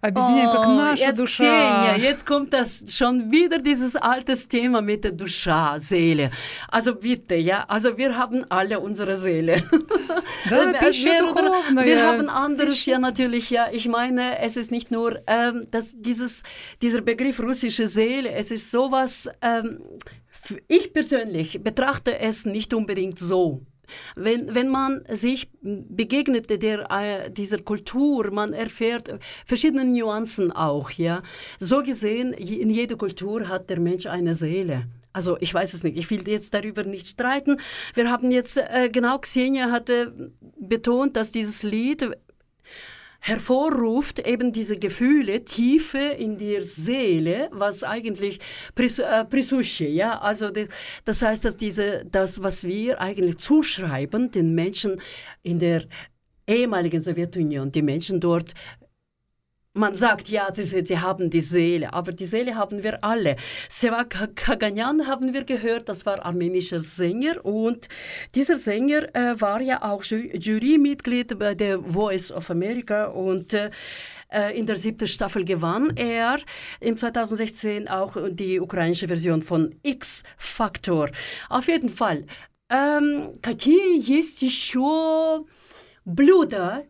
[0.00, 1.44] объединяем, как Oh, наша jetzt душа.
[1.44, 6.30] Xenia, jetzt kommt das schon wieder dieses altes Thema mit der Duscha, Seele.
[6.68, 9.62] Also bitte, ja, also wir haben alle unsere Seele.
[10.50, 11.84] Да, Äh, пища mehr oder- духовная.
[11.84, 13.68] Wir haben anderes, ja natürlich, ja.
[13.72, 16.42] Ich meine, es ist nicht nur ähm, das, dieses,
[16.82, 19.80] dieser Begriff russische Seele, es ist sowas, ähm,
[20.30, 23.62] f- ich persönlich betrachte es nicht unbedingt so.
[24.15, 31.23] Wenn, wenn man sich begegnet der, äh, dieser Kultur, man erfährt verschiedene Nuancen auch, ja.
[31.59, 34.87] So gesehen, in jeder Kultur hat der Mensch eine Seele.
[35.13, 37.57] Also ich weiß es nicht, ich will jetzt darüber nicht streiten.
[37.93, 42.11] Wir haben jetzt, äh, genau, Xenia hatte betont, dass dieses Lied
[43.21, 48.39] hervorruft eben diese Gefühle, Tiefe in der Seele, was eigentlich
[48.73, 50.67] pris, äh, Prisusche, ja, also das,
[51.05, 54.99] das heißt, dass diese, das, was wir eigentlich zuschreiben, den Menschen
[55.43, 55.83] in der
[56.47, 58.53] ehemaligen Sowjetunion, die Menschen dort
[59.76, 63.36] man sagt, ja, sie, sie haben die Seele, aber die Seele haben wir alle.
[63.68, 67.88] Sevak Kaganyan haben wir gehört, das war armenischer Sänger und
[68.34, 73.70] dieser Sänger äh, war ja auch Ju Jurymitglied bei der Voice of America und äh,
[74.32, 76.38] äh, in der siebten Staffel gewann er
[76.80, 81.10] im 2016 auch die ukrainische Version von X-Factor.
[81.48, 82.26] Auf jeden Fall.
[82.68, 85.44] Ähm, какие есть еще
[86.04, 86.84] блюда,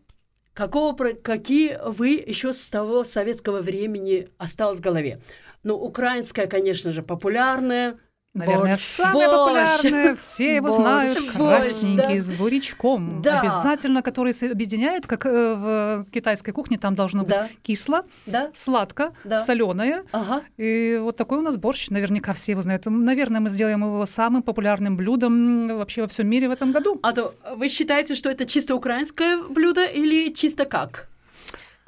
[0.54, 5.20] какого, какие вы еще с того советского времени осталось в голове?
[5.62, 7.98] Ну, украинская, конечно же, популярная.
[8.34, 8.80] Наверное, Борщ.
[8.82, 9.38] самое Борщ.
[9.82, 10.76] популярное, все его Борщ.
[10.80, 12.20] знают, Борщ, красненький, да.
[12.22, 13.20] с бурячком.
[13.22, 13.40] Да.
[13.40, 17.48] Обязательно, который объединяет, как э, в китайской кухне, там должно быть Да.
[17.62, 18.50] кисло, Да?
[18.54, 19.36] сладко, Да.
[19.38, 20.04] соленое.
[20.12, 20.42] Ага.
[20.56, 22.84] И вот такой у нас борщ, наверняка все его знают.
[22.86, 26.98] Наверное, мы сделаем его самым популярным блюдом вообще во всем мире в этом году.
[27.02, 31.08] А то вы считаете, что это чисто украинское блюдо или чисто как?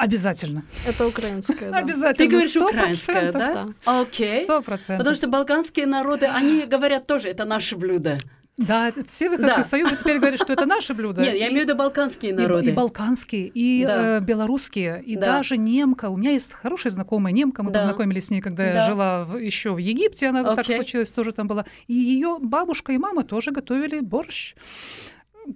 [0.04, 0.62] Обязательно.
[0.86, 1.78] Это украинское, да.
[1.78, 2.14] Обязательно.
[2.14, 3.74] Ты говоришь украинское, процентов.
[3.84, 4.00] да?
[4.00, 4.44] Окей.
[4.44, 4.98] Сто процентов.
[4.98, 8.18] Потому что балканские народы, они говорят тоже, это наше блюдо.
[8.56, 9.60] Да, все выходцы Да.
[9.62, 11.22] из Союза теперь говорят, что это наше блюдо.
[11.22, 12.68] Нет, я И- имею в виду балканские И, народы.
[12.68, 14.18] и балканские, и Да.
[14.18, 15.26] э, белорусские, и Да.
[15.38, 16.08] даже немка.
[16.08, 17.80] У меня есть хорошая знакомая немка, мы Да.
[17.80, 18.86] познакомились с ней, когда я Да.
[18.86, 21.64] жила в, еще в Египте, она вот так случилось, тоже там была.
[21.88, 24.54] И ее бабушка и мама тоже готовили борщ.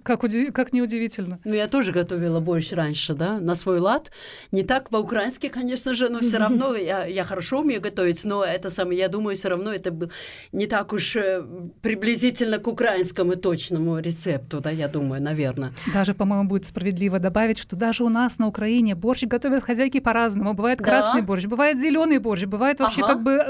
[0.03, 1.39] Как, уди- как неудивительно.
[1.45, 4.11] Ну, я тоже готовила борщ раньше, да, на свой лад.
[4.51, 8.69] Не так по-украински, конечно же, но все равно я, я хорошо умею готовить, но это
[8.69, 10.11] самое, я думаю, все равно это был
[10.51, 11.43] не так уж э,
[11.81, 15.71] приблизительно к украинскому точному рецепту, да, я думаю, наверное.
[15.93, 20.53] Даже, по-моему, будет справедливо добавить, что даже у нас на Украине борщ готовят хозяйки по-разному.
[20.53, 20.83] Бывает Да?
[20.85, 23.13] красный борщ, бывает зеленый борщ, бывает вообще Ага.
[23.13, 23.43] как бы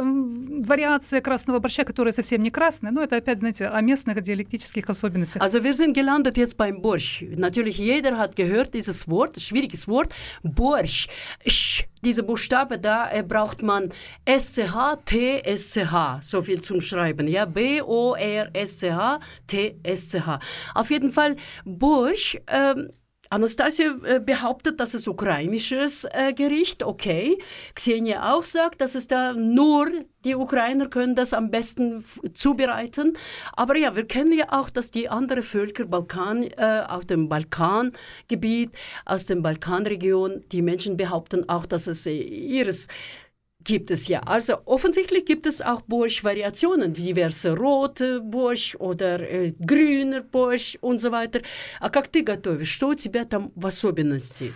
[0.67, 2.91] вариация красного борща, которая совсем не красная.
[2.91, 5.41] Но это опять, знаете, о местных диалектических особенностях.
[5.43, 5.93] Also wir sind
[6.30, 7.26] gelandet jetzt beim Borsch.
[7.36, 10.13] Natürlich jeder hat gehört dieses Wort, schwieriges Wort,
[10.44, 11.08] Borsch.
[11.46, 13.89] Sch, diese Buchstabe da äh, braucht man
[14.26, 17.28] SCH, T, SCH, so viel zum Schreiben.
[17.28, 20.39] Ja, B-O-R-S-C-H, T, S-C-H.
[20.76, 22.38] Auf jeden Fall Borsch.
[22.48, 22.89] Ähm,
[23.32, 27.38] Anastasia äh, behauptet, das ist ukrainisches äh, Gericht, okay.
[27.76, 29.88] Xenia auch sagt, dass es da nur
[30.26, 33.18] die Ukrainer können das am besten zubereiten.
[33.54, 38.72] Aber ja, wir kennen ja auch, dass die anderen Völker Balkan, äh, auf dem Balkangebiet,
[39.06, 42.88] aus der Balkanregion, die Menschen behaupten auch, dass es äh, ihres
[43.70, 44.20] gibt es ja.
[44.26, 51.12] Also offensichtlich gibt es auch Borsch-Variationen, diverse rote Borsch oder äh, grüner Borsch und so
[51.12, 51.42] weiter.
[51.80, 52.72] А как ты готовишь?
[52.76, 54.54] Что у тебя там в особенности?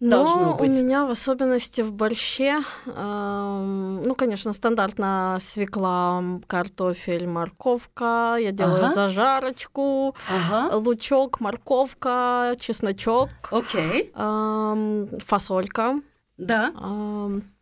[0.00, 8.36] Но у меня в особенности в борще, эм, ну, конечно, стандартно свекла, картофель, морковка.
[8.38, 8.94] Я делаю Ага.
[8.94, 16.02] зажарочку, Ага, лучок, морковка, чесночок, окей, эм, фасолька,
[16.36, 16.72] да.
[16.78, 17.53] эм,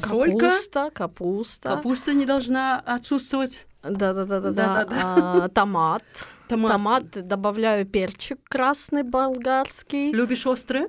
[0.00, 0.38] Фасолька.
[0.48, 1.68] капуста, капуста.
[1.76, 3.66] Капуста не должна отсутствовать.
[3.82, 4.50] Да-да-да-да.
[4.50, 5.44] Да-да-да.
[5.44, 6.02] А, Томат.
[6.48, 6.72] Томат.
[6.72, 7.04] Томат.
[7.28, 10.12] Добавляю перчик красный болгарский.
[10.12, 10.88] Любишь острое?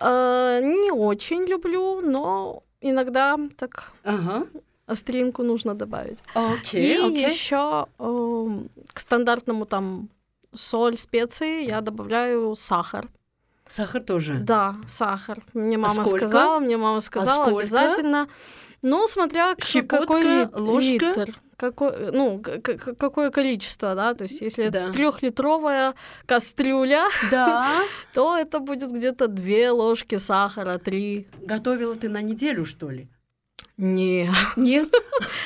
[0.00, 4.46] Э, Не очень люблю, но иногда так Ага.
[4.86, 6.22] остринку нужно добавить.
[6.34, 7.30] Окей, И окей.
[7.30, 10.08] еще эм, к стандартному там
[10.52, 13.06] соль, специи я добавляю сахар.
[13.68, 14.34] Сахар тоже.
[14.40, 15.42] Да, сахар.
[15.54, 16.26] Мне А мама сколько?
[16.28, 17.60] сказала, мне мама сказала сколько?
[17.60, 18.28] обязательно.
[18.82, 20.92] Ну, смотря Щепотка, какой ложка?
[20.92, 21.34] литр.
[21.56, 24.92] Какой, ну, какое количество, да, то есть если Да.
[24.92, 27.82] трехлитровая кастрюля, Да.
[28.14, 31.26] то это будет где-то две ложки сахара, три.
[31.42, 33.08] Готовила ты на неделю, что ли?
[33.77, 34.29] Не.
[34.55, 34.89] Нет.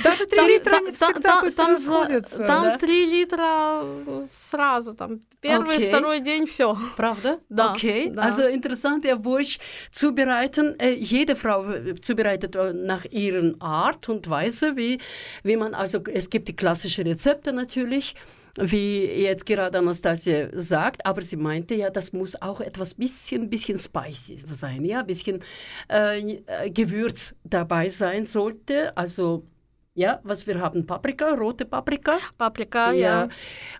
[0.04, 2.38] Даже три Там- литра там- не там- всегда там- быстро там за- расходятся.
[2.46, 2.78] Там да?
[2.78, 5.88] три литра э, сразу, там первый, Окей.
[5.88, 6.78] второй день, все.
[6.98, 7.40] Правда?
[7.50, 8.14] Да, Okay.
[8.14, 8.24] da.
[8.24, 9.60] Also interessant, ja, Borsch
[9.92, 10.76] zubereiten.
[10.78, 15.00] Äh, jede Frau äh, zubereitet äh, nach ihrer Art und Weise, wie,
[15.44, 18.14] wie man, also es gibt die klassischen Rezepte natürlich,
[18.60, 23.78] wie jetzt gerade Anastasia sagt, aber sie meinte ja, das muss auch etwas bisschen, bisschen
[23.78, 25.44] spicy sein, ja, bisschen
[25.90, 29.44] äh, äh, Gewürz dabei sein sollte, also
[29.94, 32.18] ja, was wir haben, Paprika, rote Paprika.
[32.38, 33.24] Паприка, Ja.
[33.24, 33.30] я.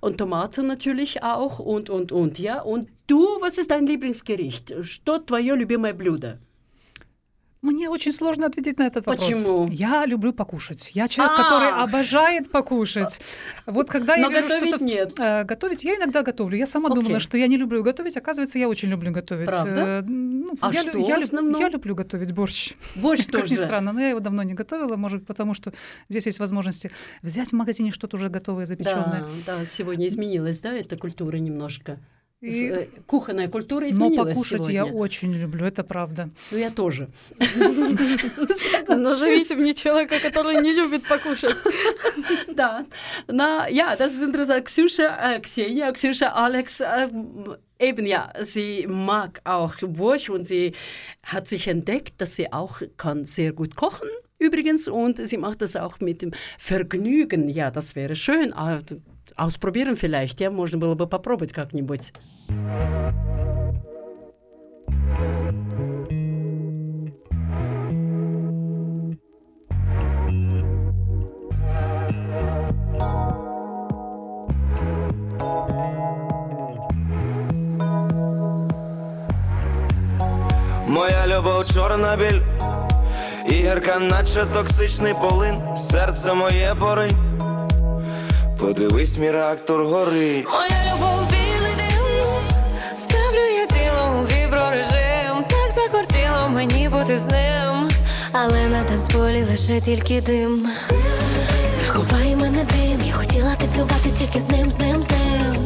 [0.02, 2.60] Und Tomaten natürlich auch und, und, und, ja.
[2.62, 4.74] Und du, was ist dein Lieblingsgericht?
[4.82, 6.40] Что твое любимое блюдо?
[7.63, 9.25] Мне очень сложно ответить на этот вопрос.
[9.25, 9.69] Почему?
[9.71, 10.91] Я люблю покушать.
[10.95, 11.43] Я человек, А.
[11.45, 13.21] который обожает покушать.
[13.67, 14.85] Вот когда я вижу готовить что-то...
[14.85, 15.21] нет.
[15.21, 16.57] Э, готовить я иногда готовлю.
[16.59, 17.03] Я сама Окей.
[17.03, 18.17] думала, что я не люблю готовить.
[18.17, 19.47] Оказывается, я очень люблю готовить.
[19.49, 19.81] Правда?
[19.81, 21.61] Э, ну, А я, что я, в основном?
[21.61, 22.73] я люблю готовить борщ.
[22.97, 23.67] Борщ Как ни тоже.
[23.67, 25.73] странно, но я его давно не готовила, может быть, потому что
[26.09, 26.91] здесь есть возможности
[27.23, 29.25] взять в магазине что-то уже готовое, запеченное.
[29.47, 32.01] Да, да, сегодня изменилась, да, эта культура немножко.
[32.42, 34.76] С- И- э, Кухонная культура Но изменилась покушать сегодня.
[34.76, 36.30] я очень люблю, это правда.
[36.52, 37.10] Ну, я тоже.
[38.88, 41.56] Назовите мне человека, который не любит покушать.
[42.54, 42.86] Da,
[43.28, 44.66] na ja, das ist interessant.
[44.66, 47.10] Xusha, äh, Xenia, Xusha, Alex, äh,
[47.80, 50.74] eben ja, sie mag auch Borsch und sie
[51.24, 54.10] hat sich entdeckt, dass sie auch kann sehr gut kochen.
[54.40, 57.50] Übrigens, und sie macht das auch mit dem Vergnügen.
[57.50, 58.54] Ja, das wäre schön.
[59.36, 62.12] Ah, Ausprobieren vielleicht, ja, можно было бы попробовать как-нибудь.
[80.88, 82.42] Моя любов чорна біль,
[83.50, 87.21] і гірка, наче токсичний полин, серце моє поринь.
[88.63, 90.47] Подивись, мій реактор горить.
[90.53, 92.25] Моя любов білий дим,
[92.95, 97.91] ставлю я тіло у віброрежим, так закортіло мені бути з ним,
[98.33, 100.69] але на танцполі лише тільки дим.
[101.81, 105.57] Заховай мене дим, я хотіла танцювати тільки з ним, з ним, з ним.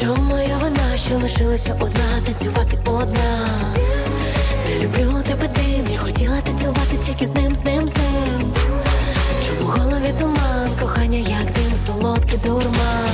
[0.00, 3.48] Чому моя вина, що лишилася одна, танцювати одна?
[4.68, 8.52] Не люблю тебе дим, я хотіла танцювати тільки з ним, з ним, з ним.
[9.46, 13.08] Чому в голові туман, кохання, як дим, солодкий дурман.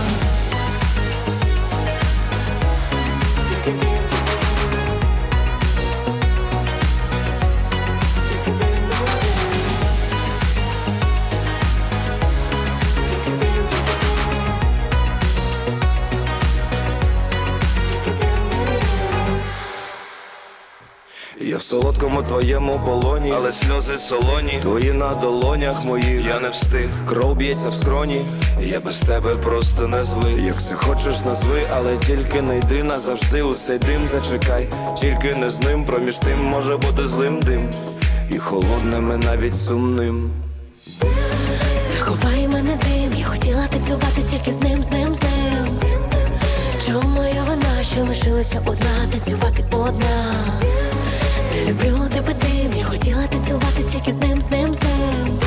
[22.28, 26.26] Твоєму полоні, але сльози солоні, твої на долонях моїх.
[26.26, 28.20] Я не встиг, кров б'ється в скроні.
[28.60, 30.38] Я без тебе просто не звик.
[30.38, 33.42] Як це хочеш, назви, але тільки не йди назавжди.
[33.42, 34.68] У цей дим зачекай,
[35.00, 35.84] тільки не з ним.
[35.84, 37.70] Проміж тим може бути злим дим,
[38.30, 40.30] і холодним, і навіть сумним.
[41.92, 45.78] Заховай мене дим, я хотіла танцювати тільки з ним, з ним, з ним.
[46.86, 50.34] Чому моя вина, що лишилася одна, танцювати одна?
[51.55, 55.39] Не люблю тебе дим, я хотіла танцювати тільки з ним, з ним, з ним.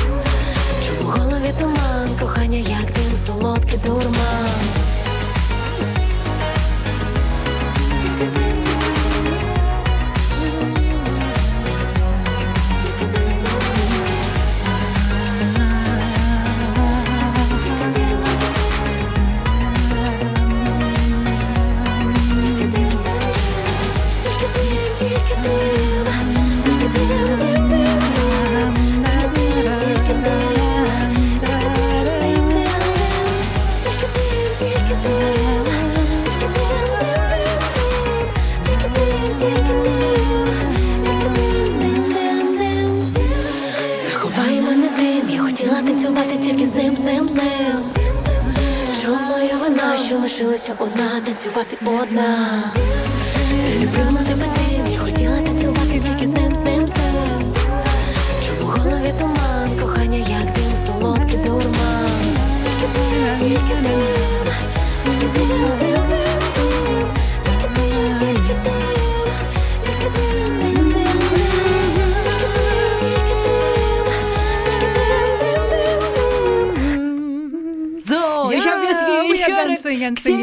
[0.87, 4.63] Чому в голові туман, кохання, як дим, солодкий дурман.
[50.38, 52.72] Лишилася одна, танцювати одна.
[53.80, 54.57] Люблю тебе
[80.08, 80.37] dancing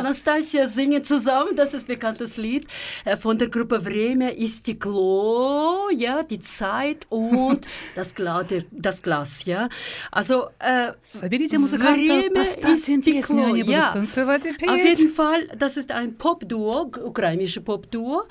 [0.00, 1.54] Anastasia singen zusammen.
[1.56, 2.66] Das ist ein bekanntes Lied
[3.04, 5.88] äh, von der Gruppe Время и Steclo.
[5.96, 9.68] Ja, die Zeit und das, Glas, das Glas, ja.
[10.10, 13.92] Also, äh, Соберите музыкантов, Время поставьте им и песню, стекло, они будут ja.
[13.92, 15.14] танцевать и Auf jeden петь.
[15.16, 18.24] Fall, das ist ein Popduo, g- ukrainische Popduo.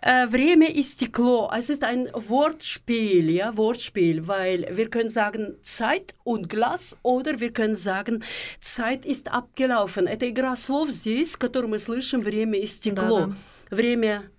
[0.00, 1.50] Äh, Время и стекло.
[1.56, 7.52] Es ist ein Wortspiel, ja, Wortspiel, weil wir können sagen Zeit und Glas oder wir
[7.52, 8.22] können sagen
[8.60, 10.06] Zeit ist abgelaufen.
[10.06, 13.19] Это игра слов здесь, которую мы слышим время и стекло.
[13.19, 13.35] Да-да.
[13.75, 14.31] Время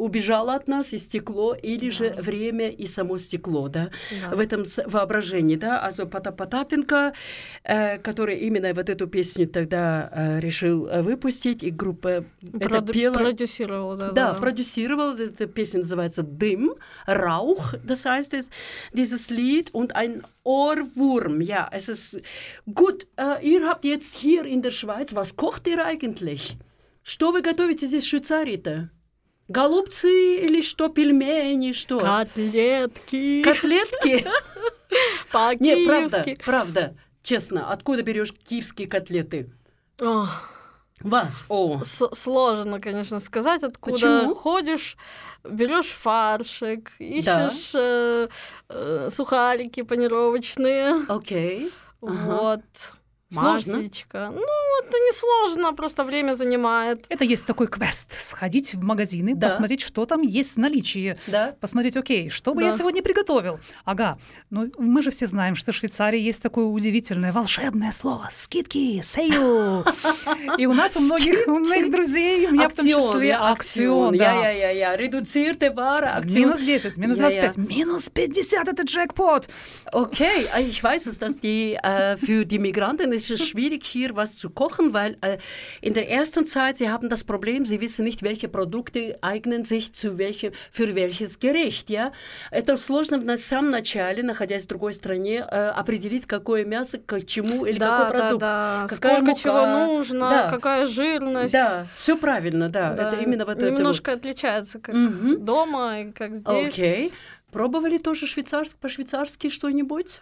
[0.00, 3.90] убежало от нас и стекло, или же время и само стекло, да,
[4.30, 4.36] Да.
[4.36, 7.12] в этом воображении, да, Потап Потапенко,
[7.64, 12.92] э, который именно вот эту песню тогда э, решил э, выпустить, и группа это Проду-
[12.92, 14.10] пела, Продюсировал, да.
[14.12, 16.74] да, продюсировал, эта песня называется «Дым»,
[17.06, 18.48] «Rauch», das heißt es,
[18.92, 22.20] dieses Lied und ein Ohrwurm, ja, es ist
[22.66, 26.56] gut, äh, ihr habt jetzt hier in der Schweiz, was kocht ihr eigentlich?
[27.02, 28.90] Что вы готовите здесь в Швейцарии-то?
[29.50, 31.98] Голубцы или что, пельмени, что?
[31.98, 33.42] Котлетки.
[33.42, 34.24] Котлетки?
[35.60, 36.44] Не, правда, По-киевски.
[36.44, 36.94] правда,
[37.24, 39.50] честно, откуда берешь киевские котлеты?
[40.00, 40.48] Ох,
[41.00, 44.34] Вас, о, с- Сложно, конечно, сказать, откуда Почему?
[44.36, 44.96] ходишь,
[45.42, 48.28] берешь фаршик, ищешь э,
[48.68, 51.72] э, сухарики панировочные, окей.
[52.02, 52.12] Ага.
[52.12, 52.94] вот,
[53.32, 53.74] Сложно?
[53.76, 54.30] маслечко.
[54.34, 54.40] Ну,
[54.82, 57.06] это не сложно, просто время занимает.
[57.08, 58.12] Это есть такой квест.
[58.20, 59.48] Сходить в магазины, Да.
[59.48, 61.16] посмотреть, что там есть в наличии.
[61.28, 61.54] Да?
[61.60, 62.78] Посмотреть, окей, что бы я Да.
[62.78, 63.60] сегодня приготовил?
[63.84, 64.18] Ага,
[64.50, 69.84] ну мы же все знаем, что в Швейцарии есть такое удивительное волшебное слово «скидки», «sale».
[70.58, 74.24] И у нас у многих, у моих друзей, у меня в том числе акцион, да.
[74.34, 74.96] ja, ja, ja.
[74.96, 76.34] Reduzierte Ware, Aktion.
[76.40, 77.40] Минус 10, минус Ja, ja.
[77.52, 79.48] 25, минус 50 это джекпот.
[79.92, 84.36] Äh, ich weiß es, dass die äh, für die Migranten ist es schwierig hier was
[84.36, 85.38] zu kochen, weil äh,
[85.82, 89.92] in der ersten Zeit sie haben das Problem, sie wissen nicht, welche Produkte eignen sich
[89.92, 92.12] zu welchem, für welches Gericht, ja.
[92.50, 97.66] Это сложно на самом начале, находясь в другой стране, э, определить, какое мясо к чему
[97.66, 98.40] или да, какой да, продукт.
[98.40, 98.86] да.
[98.88, 99.40] какая Сколько мука.
[99.42, 100.50] чего нужно, Да.
[100.50, 101.52] какая жирность.
[101.52, 102.94] Да, все правильно, да.
[102.94, 103.78] Да, Это именно вот это вот.
[103.78, 105.44] Немножко отличается, как Мгм.
[105.44, 106.68] дома и как здесь.
[106.74, 107.12] Окей.
[107.52, 110.20] Пробовали тоже швейцарск, по-швейцарски что-нибудь?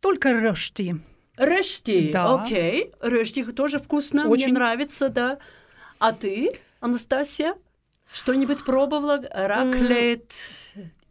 [0.00, 0.96] Только рожти.
[1.38, 2.42] Рösti, Да.
[2.42, 2.92] окей.
[3.00, 4.44] Рösti тоже вкусно, Очень.
[4.46, 5.38] мне нравится, да.
[5.98, 7.54] А ты, Анастасия,
[8.12, 9.20] что-нибудь пробовала?
[9.32, 10.32] Раклет?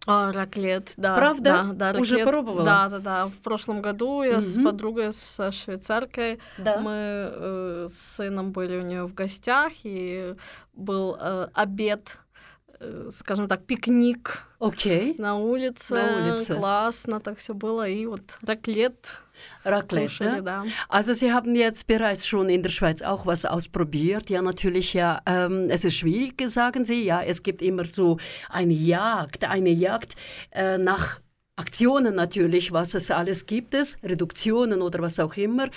[0.10, 1.16] А, раклет, да.
[1.16, 1.66] Правда?
[1.74, 2.30] Да, да, Уже раклет.
[2.30, 2.64] пробовала?
[2.66, 3.26] Да, да, да.
[3.28, 4.66] В прошлом году я с Мгм.
[4.66, 6.78] подругой, со швейцаркой, Да.
[6.80, 10.34] мы э, с сыном были у нее в гостях, и
[10.74, 12.20] был э, обед,
[12.80, 15.14] э, скажем так, пикник Окей.
[15.18, 15.96] на улице.
[15.96, 16.56] На улице.
[16.56, 17.86] Классно так все было.
[17.90, 19.14] И вот раклет
[19.66, 20.08] Raclette.
[20.08, 20.66] Kuschel, ne?
[20.90, 24.30] Also Sie haben jetzt bereits schon in der Schweiz auch was ausprobiert.
[24.30, 27.04] Ja, natürlich, ja, ähm, es ist schwierig, sagen Sie.
[27.04, 28.18] Ja, es gibt immer so
[28.50, 30.16] eine Jagd, eine Jagd
[30.52, 31.20] äh, nach
[31.57, 35.69] Aktionen natürlich, was es alles gibt es, Reduktionen oder was auch immer.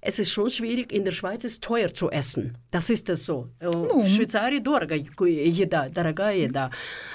[0.00, 2.58] Es ist schon schwierig, in der Schweiz ist teuer zu essen.
[2.72, 3.48] Das ist es so.
[3.60, 6.70] Äh, В Швейцарии дорого еда, дорогая еда.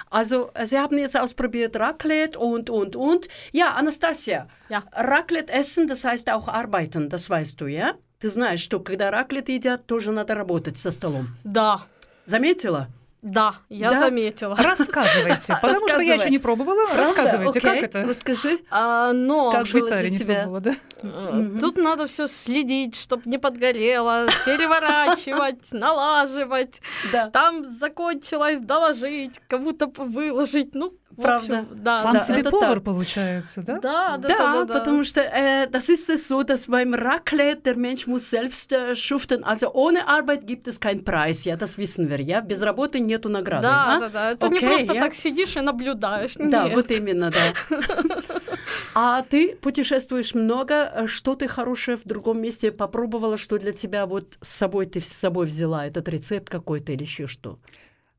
[0.09, 3.27] Also, Sie haben jetzt ausprobiert Raclette und, und, und.
[3.51, 4.83] Ja, Anastasia, Ja.
[4.93, 7.95] Raclette essen, das heißt auch arbeiten, das weißt du, ja?
[8.21, 11.35] Ты знаешь, что когда раклет едят, тоже надо работать за столом.
[11.43, 11.85] Да,
[12.25, 12.87] Заметила?
[13.22, 14.00] Да, я Да?
[14.00, 14.56] заметила.
[14.56, 16.86] Рассказывайте, потому что я еще не пробовала.
[16.86, 17.04] Правда?
[17.04, 18.02] Рассказывайте, Окей, как это?
[18.08, 18.58] Расскажи.
[18.70, 20.34] А, но Как В Швейцарии не тебя?
[20.42, 20.74] пробовала, да?
[21.02, 26.80] Э, Тут надо все следить, чтобы не подгорело, переворачивать, налаживать.
[27.12, 27.30] Да.
[27.30, 30.74] Там закончилось, доложить, кому-то выложить.
[30.74, 30.92] Ну,
[31.22, 31.58] Правда.
[31.60, 32.84] общем, да, Сам да, себе повар так.
[32.84, 33.78] получается, да?
[33.80, 34.78] Да, да, Да, да, да, да.
[34.78, 38.94] потому что äh, das ist es so, dass beim Raclette der Mensch muss selbst äh,
[38.94, 39.44] schuften.
[39.44, 42.40] Also ohne Arbeit gibt es keinen Preis, ja, das wissen wir, ja.
[42.40, 43.62] Без работы нету награды.
[43.62, 44.00] Да, а?
[44.00, 44.30] да, да.
[44.32, 46.34] Это не Окей, просто я- так сидишь и наблюдаешь.
[46.36, 46.74] Да, Нет.
[46.74, 47.76] вот именно, да.
[48.94, 54.06] А ты путешествуешь много, э, что ты хорошее в другом месте попробовала, что для тебя
[54.06, 57.58] вот с собой ты с собой взяла, этот рецепт какой-то или еще что?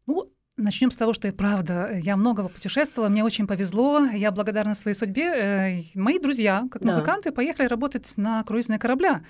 [0.08, 4.76] Ну, Начнем с того, что я правда, я много путешествовала, мне очень повезло, я благодарна
[4.76, 5.24] своей судьбе.
[5.24, 6.90] Э, мои друзья, как Да.
[6.90, 9.24] музыканты, поехали работать на круизные корабля.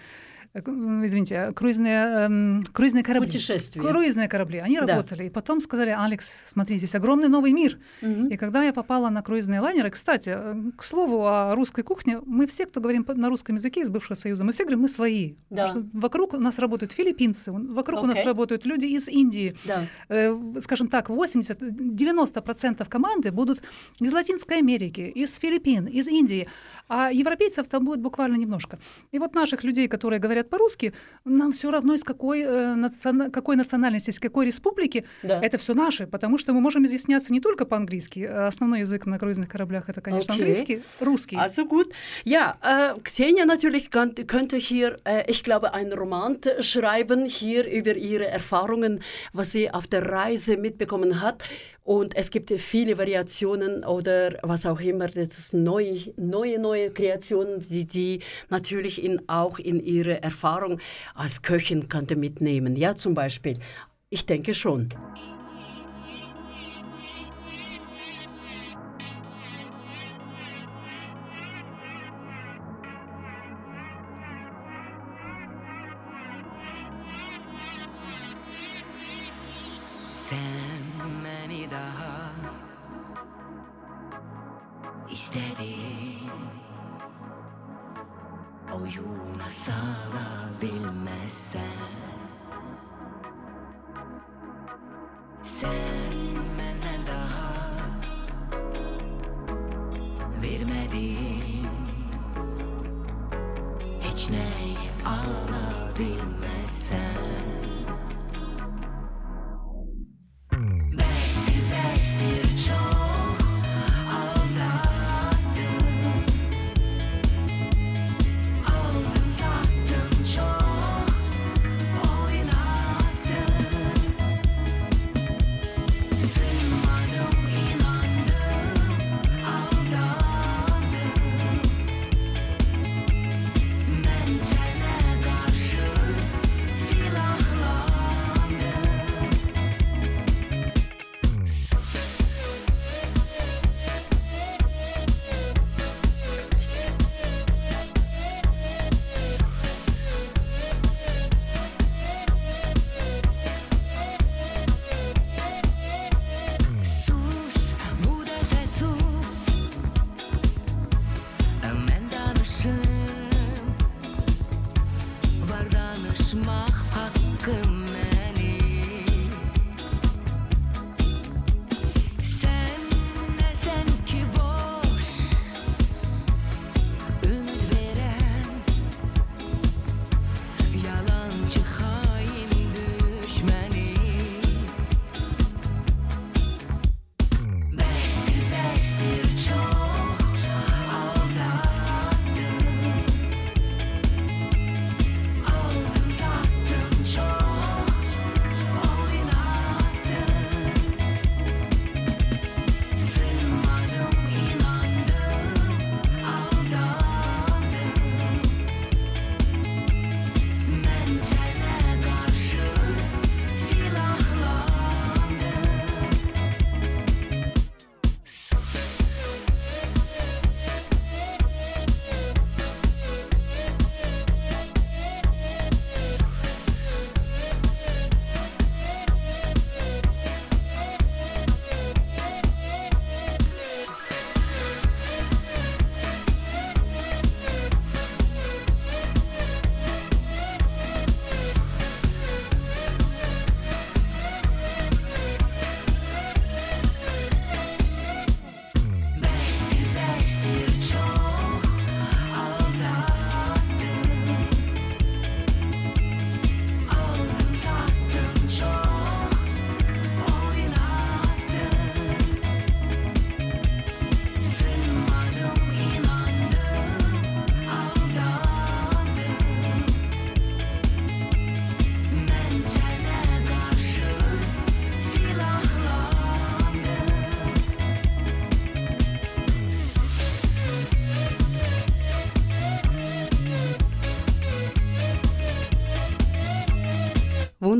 [0.54, 3.28] Э, Извините, круизные, эм, круизные корабли.
[3.28, 3.82] Путешествия.
[3.82, 4.60] Круизные корабли.
[4.60, 4.86] Они Да.
[4.86, 5.26] работали.
[5.26, 7.80] И потом сказали, Алекс, смотри, здесь огромный новый мир.
[8.02, 8.28] Мгм.
[8.28, 12.48] И когда я попала на круизные лайнеры, кстати, э, к слову о русской кухне, мы
[12.48, 15.36] все, кто говорим на русском языке из бывшего Союза, мы все говорим, мы свои.
[15.50, 15.66] Да.
[15.68, 19.56] Потому что вокруг у нас работают филиппинцы, вокруг у нас работают люди из Индии.
[19.66, 19.86] Да.
[20.10, 23.62] Э, Скажем так, 80-90% команды будут
[24.00, 26.48] из Латинской Америки, из Филиппин, из Индии,
[26.88, 28.80] а европейцев там будет буквально немножко.
[29.12, 30.94] И вот наших людей, которые говорят по-русски,
[31.26, 35.40] нам все равно из какой, э, национа- какой национальности, из какой республики, Да.
[35.42, 39.20] это все наши, потому что мы можем изъясняться не только по-английски, а основной язык на
[39.20, 40.46] круизных кораблях это, конечно, Окей.
[40.46, 41.36] английский, русский.
[41.38, 41.92] Also gut.
[42.26, 48.26] Ja, äh, Xenia natürlich könnte hier, äh, ich glaube, einen Roman schreiben hier über ihre
[48.28, 49.02] Erfahrungen,
[49.34, 51.44] was sie auf der Reise mitbekommen hat.
[51.92, 57.60] Und es gibt viele Variationen oder was auch immer, das ist neue, neue, neue Kreationen,
[57.60, 60.80] die sie natürlich in, auch in ihre Erfahrung
[61.16, 62.78] als Köchin könnte mitnehmen.
[62.78, 63.60] Ja, zum Beispiel.
[64.10, 64.88] Ich denke schon.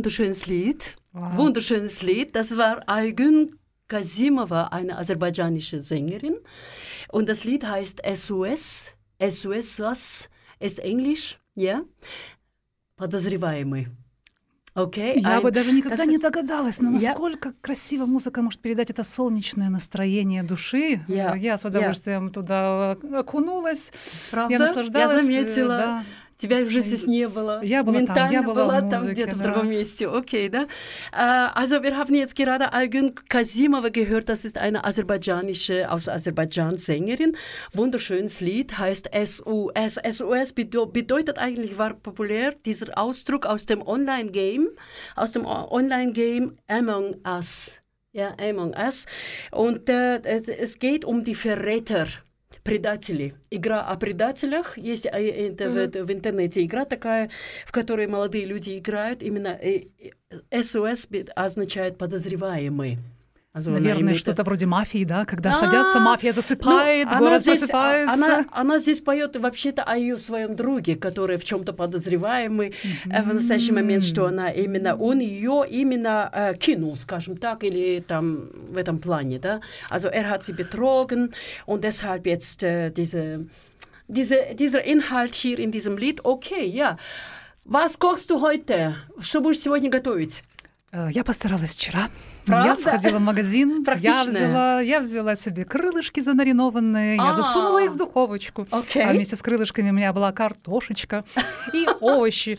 [0.06, 0.96] Wunderschönes Lied.
[1.14, 1.38] Wow.
[1.38, 2.36] Wunderschönes Lied.
[2.36, 6.38] Das war Aygün Kazimova, eine aserbaidschanische Sängerin.
[7.10, 8.96] Und das Lied heißt SOS.
[9.20, 10.30] SOS, was
[10.60, 11.38] ist Englisch?
[11.54, 11.84] Ja.
[12.96, 13.90] Подозреваемый.
[14.74, 15.20] Окей.
[15.20, 19.04] Я ein- бы даже никогда das- не догадалась, но насколько красиво музыка может передать это
[19.04, 21.04] солнечное настроение души.
[21.10, 23.92] Я- Я с удовольствием туда окунулась,
[24.32, 24.54] Правда?
[24.54, 25.12] я наслаждалась.
[25.12, 25.78] Я э, заметила.
[25.78, 26.04] да.
[26.41, 27.63] Тебя уже здесь не было.
[27.65, 29.45] Я была там, Ментально я была в там музыке, где-то в да.
[29.45, 30.07] другом месте.
[30.07, 30.67] Okay, da.
[31.13, 34.29] Äh, also wir haben jetzt gerade Aygün Kasimova gehört.
[34.29, 37.37] Das ist eine aserbaidschanische, aus Aserbaidschan Sängerin.
[37.73, 39.95] Wunderschönes Lied, heißt SOS.
[39.97, 44.69] SOS bedeu- bedeutet eigentlich, war populär, dieser Ausdruck aus dem Online-Game,
[45.15, 47.81] aus dem O- Online-Game Among Us.
[48.13, 49.07] Ja, Among Us.
[49.53, 52.09] Und äh, es, es geht um die Verräter.
[52.64, 53.34] Предатели.
[53.50, 54.78] Игра о предателях.
[54.78, 57.30] Есть э, это в, в интернете игра такая,
[57.66, 59.24] в которой молодые люди играют.
[59.24, 59.86] Именно э,
[60.52, 63.00] э, означает подозреваемый.
[63.54, 67.42] Also, Наверное, имеет- что-то вроде мафии, да, когда А, садятся, мафия ну, засыпает, она город
[67.42, 68.14] здесь, просыпается.
[68.14, 72.74] Она, она здесь поет вообще-то о ее своем друге, который в чем-то подозреваемый
[73.10, 78.00] э, в настоящий момент, что она именно он ее именно э, кинул, скажем так, или
[78.00, 79.60] там в этом плане, да.
[79.90, 81.34] Also er hat sie betrogen
[81.66, 83.48] und deshalb jetzt äh, diese,
[84.08, 86.24] diese, dieser Inhalt hier in diesem Lied.
[86.24, 86.98] Okay, ja.
[87.66, 88.96] Was kochst du heute?
[89.20, 90.42] Что будешь сегодня готовить?
[90.94, 92.08] Э, Я постаралась вчера.
[92.46, 92.70] Правда?
[92.70, 97.34] Я сходила в магазин, я взяла, я взяла себе крылышки замаринованные, я А.
[97.34, 98.68] засунула их в духовочку.
[98.72, 99.04] Окей.
[99.04, 101.24] А вместе с крылышками у меня была картошечка
[101.74, 102.58] и овощи.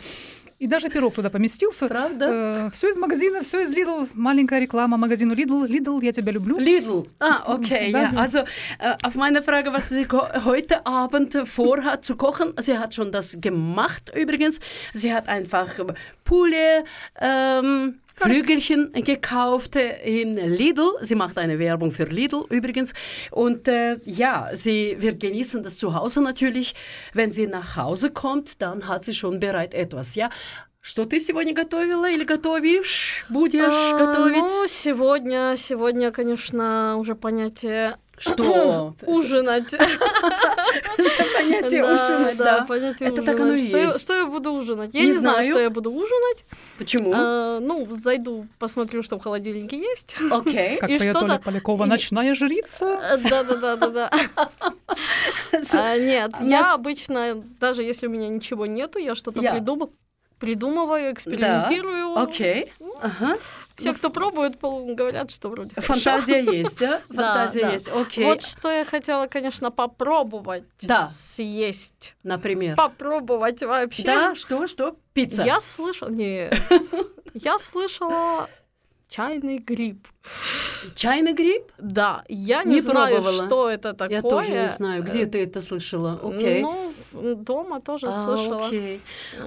[0.59, 1.89] И даже пирог туда поместился.
[1.89, 2.71] Правда?
[2.73, 4.09] все из магазина, все из Lidl.
[4.15, 5.67] Маленькая реклама магазину Lidl.
[5.67, 6.57] Lidl, я тебя люблю.
[6.57, 7.05] Lidl.
[7.19, 8.11] Ah, okay, Da- ja.
[8.15, 8.45] Also
[8.79, 10.07] äh, auf meine Frage, was sie
[10.45, 14.61] heute Abend vorhat zu kochen, sie hat schon das gemacht übrigens.
[14.95, 15.67] Sie hat einfach
[16.23, 16.85] Poulet,
[17.21, 20.90] ähm, Flügelchen gekauft äh, in Lidl.
[21.02, 22.94] Sie macht eine Werbung für Lidl übrigens.
[23.32, 26.74] Und äh, ja, sie wird genießen das zu Hause natürlich.
[27.14, 30.30] Wenn sie nach Hause kommt, dann hat sie schon bereit etwas, ja.
[30.82, 33.26] Что ты сегодня готовила или готовишь?
[33.30, 34.38] Будешь А, готовить?
[34.38, 38.95] Ну, сегодня, сегодня, конечно, уже понятие Что?
[39.07, 39.71] ужинать.
[41.35, 42.67] Понятие ужинать, да.
[43.01, 43.69] Это так оно и ужинать.
[43.69, 44.01] Что я- есть.
[44.01, 44.91] Что я буду ужинать?
[44.95, 46.45] Я Не знаю, что я буду ужинать.
[46.79, 47.13] Почему?
[47.15, 50.15] А, Ну, зайду, посмотрю, что в холодильнике есть.
[50.31, 50.77] Окей.
[50.81, 53.19] Как И поет что-то- Оля Полякова, ночная жрица.
[53.29, 54.11] Да-да-да-да-да.
[55.73, 59.53] А, Нет, я обычно, даже если у меня ничего нету, я что-то Я.
[59.53, 59.93] придумываю,
[60.39, 62.17] придумываю, экспериментирую.
[62.19, 62.73] Окей.
[63.01, 63.37] Ага.
[63.83, 65.75] Все, кто пробует, говорят, что вроде.
[65.81, 67.01] Фантазия есть, да?
[67.09, 67.89] Фантазия есть.
[67.89, 68.25] Окей.
[68.25, 71.09] Вот что я хотела, конечно, попробовать Да.
[71.11, 72.15] съесть.
[72.23, 72.77] Например.
[72.77, 74.03] Попробовать вообще.
[74.05, 74.97] Да, что, что?
[75.13, 75.43] Пицца.
[75.43, 76.09] Я слышала...
[76.11, 76.55] Нет.
[77.35, 78.49] Я слышала
[79.09, 80.07] чайный гриб.
[80.95, 81.65] Чайный гриб?
[81.79, 83.47] Да, я не, Не знаю, пробовала.
[83.47, 84.17] что это такое.
[84.17, 85.03] Я тоже не знаю.
[85.03, 86.21] Где ты это слышала?
[86.23, 86.63] Окей.
[86.63, 86.93] Ну,
[87.37, 88.67] дома тоже А, слышала.
[88.67, 89.01] окей.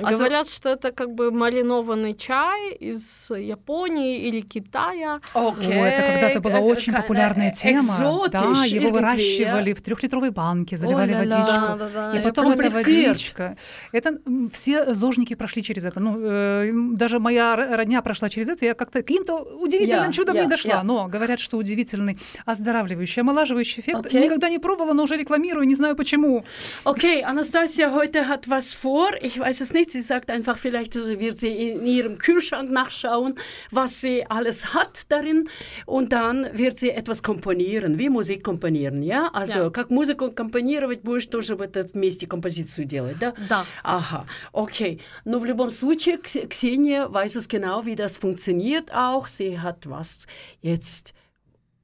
[0.03, 5.19] А за- Говорят, что это как бы маринованный чай из Японии или Китая.
[5.33, 5.81] Окей.
[5.81, 8.27] О, это когда-то была Э, очень ка- популярная э, тема.
[8.31, 11.45] Да, его выращивали в трехлитровой банке, заливали водичку.
[11.45, 12.17] Да, да, да.
[12.17, 13.57] И потом эта водичка.
[13.91, 14.17] Это
[14.51, 15.99] все зожники прошли через это.
[15.99, 18.65] Ну, э, даже моя родня прошла через это.
[18.65, 20.83] Я как-то каким-то удивительным чудом не дошла.
[20.83, 24.05] Но говорят, что удивительный оздоравливающий, омолаживающий эффект.
[24.05, 24.23] Окей.
[24.23, 26.43] Никогда не пробовала, но уже рекламирую, не знаю почему.
[26.83, 27.21] Okay,
[27.54, 29.08] Anastasia heute hat was vor.
[29.22, 29.92] Ich weiß es nicht.
[29.92, 33.34] Sie sagt einfach, vielleicht wird sie in ihrem Kühlschrank nachschauen,
[33.70, 35.48] was sie alles hat darin.
[35.86, 39.28] Und dann wird sie etwas komponieren, wie Musik komponieren, ja?
[39.32, 39.70] Also, Ja.
[39.70, 43.32] как музыку компонировать, будешь тоже в этом месте композицию делать, да?
[43.48, 43.64] Да.
[43.84, 44.98] Aha, okay.
[45.24, 49.28] Но в любом случае, Кс- Xenia weiß es genau, wie das funktioniert auch.
[49.28, 50.26] Sie hat was
[50.62, 51.14] jetzt.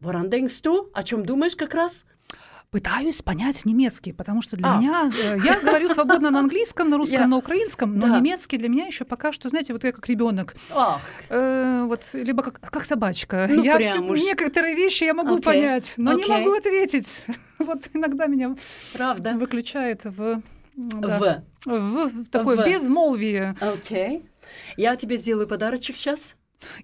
[0.01, 0.91] Woran denkst du?
[0.93, 2.05] О чем думаешь как раз?
[2.82, 4.78] Пытаюсь понять немецкий, потому что для А.
[4.78, 5.12] меня...
[5.22, 7.28] э, Я говорю свободно на английском, на русском, Я.
[7.28, 8.18] на украинском, но Да.
[8.18, 10.56] немецкий для меня еще пока что, знаете, вот я как ребенок.
[11.28, 13.48] Э, вот, либо как, как собачка.
[13.50, 14.22] Ну, я уж.
[14.22, 16.34] некоторые вещи я могу Окей, понять, но не окей.
[16.38, 17.26] могу ответить.
[17.60, 18.56] Вот иногда меня
[18.94, 19.34] правда.
[19.34, 20.42] выключает в,
[20.76, 21.70] да, В.
[21.78, 22.66] в, в такое В.
[22.66, 23.54] безмолвие.
[23.60, 24.24] Okay.
[24.78, 26.36] Я тебе сделаю подарочек сейчас.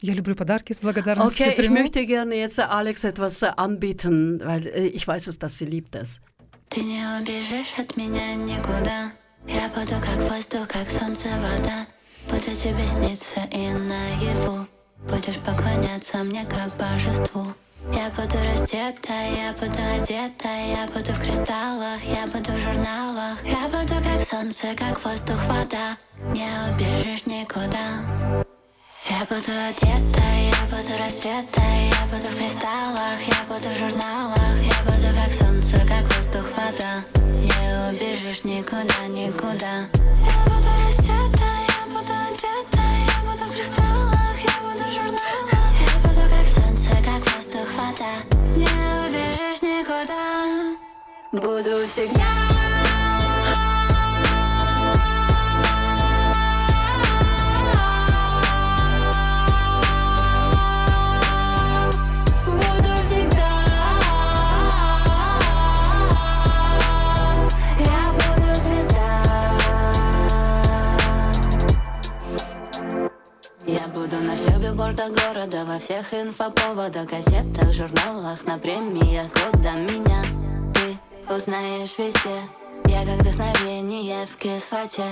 [0.02, 1.48] Я люблю подарки с благодарностью.
[1.48, 5.58] Okay, ich möchte gerne jetzt Alex etwas äh, anbieten, weil äh, ich weiß es, dass
[5.58, 6.22] sie liebt es.
[6.70, 9.12] Ты не убежишь от меня никуда.
[9.48, 11.88] Я буду как воздух, как солнце, вода.
[12.28, 14.68] Буду тебе сниться и наяву.
[15.10, 17.54] Будешь поклоняться мне как божеству.
[17.94, 23.38] Я буду раздета, я буду одета Я буду в кристаллах, я буду в журналах.
[23.46, 25.98] Я буду как солнце, как воздух, вода.
[26.34, 28.46] Не убежишь никуда
[29.20, 34.78] Я буду одета, я буду раздета Я буду в кристаллах, я буду в журналах Я
[34.86, 37.04] буду как солнце, как воздух, вода.
[37.26, 39.90] Не убежишь никуда, никуда.
[40.24, 45.74] Я буду раздета, я буду одета Я буду в кристаллах, я буду в журналах.
[45.82, 48.14] Я буду как солнце, как воздух, вода.
[48.56, 48.68] Не
[49.08, 50.78] убежишь никуда.
[51.32, 52.67] Буду всегда
[74.10, 79.28] Буду на всех билбордах города Во всех инфоповодах, газетах, журналах На премиях.
[79.34, 80.24] Года меня
[80.74, 82.40] Ты узнаешь везде.
[82.86, 85.04] Я как вдохновение в кислоте.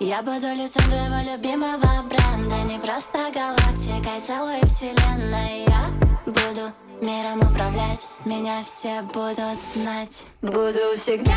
[0.00, 5.64] Я буду лицом твоего любимого бренда Не просто галактикой, целой вселенной.
[5.66, 5.90] Я
[6.26, 10.26] буду миром управлять Меня все будут знать.
[10.42, 11.32] Буду всегда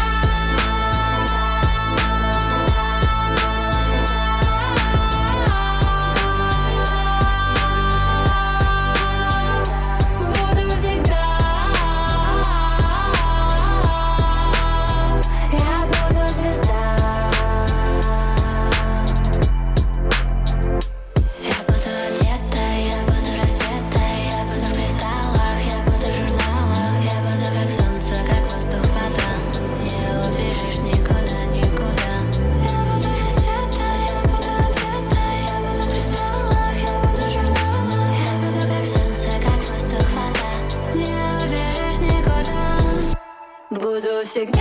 [44.35, 44.59] всегда.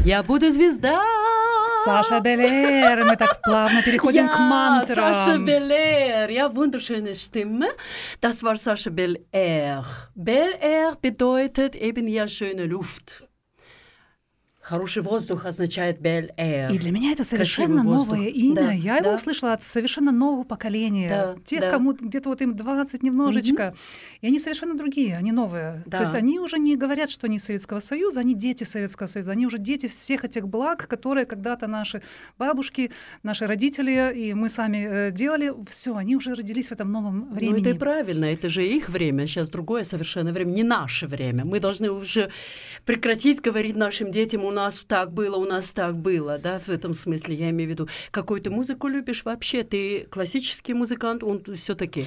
[0.05, 1.10] Я буду звезда.
[1.84, 5.14] Саша Белер, мы так плавно переходим к Ja, мантрам.
[5.14, 6.30] Sascha Bel-Air.
[6.32, 7.68] Ja, wunderschöne Stimme.
[8.22, 9.86] Das war Sascha Bel-Air.
[10.16, 13.29] Bel-Air bedeutet eben ja schöne Luft.
[14.71, 16.73] Хороший воздух означает Bel-Air.
[16.73, 18.55] И для меня это совершенно новое имя.
[18.55, 19.15] Да, Я его да.
[19.17, 21.09] услышала от совершенно нового поколения.
[21.09, 21.71] Да, Тех, да.
[21.73, 23.75] кому где-то вот им 20 немножечко.
[24.21, 25.83] И они совершенно другие, они новые.
[25.87, 25.99] Да.
[25.99, 29.33] То есть они уже не говорят, что они из Советского Союза, они дети Советского Союза.
[29.33, 32.01] Они уже дети всех этих благ, которые когда-то наши
[32.39, 32.93] бабушки,
[33.25, 35.53] наши родители и мы сами э, делали.
[35.69, 37.61] Все, они уже родились в этом новом Ну, времени.
[37.63, 41.45] это и правильно, это же их время, сейчас другое совершенно время, не наше время.
[41.45, 42.31] Мы должны уже
[42.85, 46.95] прекратить говорить нашим детям, у нас так было, у нас так было, да, в этом
[46.95, 47.89] смысле, я имею в виду.
[48.11, 49.63] Какую ты музыку любишь вообще?
[49.63, 52.05] Ты классический музыкант, он все таки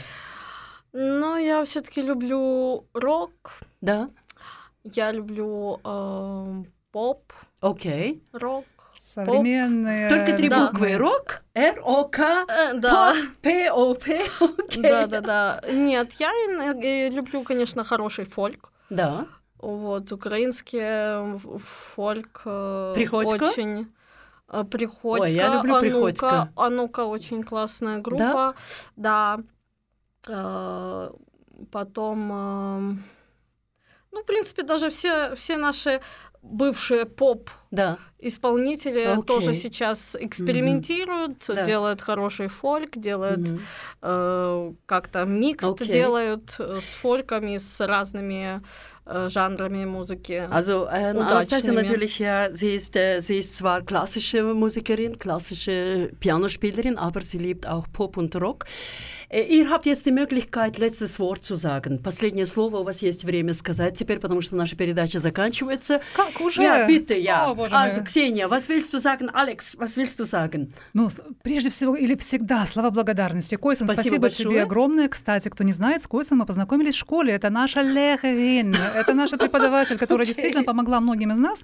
[0.93, 4.09] Но я все-таки люблю рок, да?
[4.83, 8.21] я люблю эм, поп, Окей.
[8.33, 8.65] рок.
[8.95, 10.07] Современные...
[10.07, 10.67] Только три да.
[10.67, 10.97] буквы.
[10.97, 13.13] Рок, Р-О-К, Э, да.
[13.41, 14.81] П-О-П, окей.
[14.81, 15.61] Да, да, да.
[15.69, 18.71] Нет, я э, люблю, конечно, хороший фольк.
[18.89, 19.25] Да.
[19.63, 21.37] Вот, украинский э,
[21.95, 23.45] фольк э, Приходько?
[23.45, 23.87] очень...
[24.49, 25.23] э, Приходько.
[25.23, 25.79] Ой, я люблю ONUKA.
[25.81, 26.49] Приходько.
[26.55, 28.55] ONUKA очень классная группа.
[28.97, 29.39] Да.
[30.27, 31.09] Э,
[31.71, 32.31] Потом...
[32.31, 32.95] э,
[34.11, 36.01] Ну, в принципе, даже все, все наши
[36.43, 37.97] бывшие поп Да.
[38.19, 39.23] исполнители Окей.
[39.23, 41.63] тоже сейчас экспериментируют, Да.
[41.65, 43.59] делают хороший фольк, делают Мгм.
[44.01, 45.87] э, как-то микс Окей.
[45.87, 48.61] делают с фольками, с разными
[49.05, 50.39] äh, Genremi Musiki.
[50.39, 56.97] Also äh, Anastasia natürlich, ja, sie ist, äh, sie ist zwar klassische Musikerin, klassische Pianospielerin,
[56.97, 58.65] aber sie liebt auch Pop und Rock.
[59.33, 61.97] Ihr habt jetzt die Möglichkeit, letztes Wort zu sagen.
[62.03, 66.01] Последнее слово у вас есть время сказать теперь, потому что наша передача заканчивается.
[66.15, 66.61] Как уже?
[66.61, 67.47] Ja, bitte, ja.
[67.47, 68.05] О, боже also, мой.
[68.05, 69.31] Ксения, was willst du sagen?
[69.33, 70.71] Alex, was willst du sagen?
[70.93, 71.09] Ну,
[71.41, 73.55] прежде всего или всегда слова благодарности.
[73.55, 74.49] Койсон, Спасибо спасибо, большое.
[74.49, 75.09] тебе огромное.
[75.09, 77.33] Кстати, кто не знает, с Койсон мы познакомились в школе.
[77.33, 78.75] Это наша Лехерин.
[78.93, 81.63] Это наша преподаватель, которая действительно помогла многим из нас.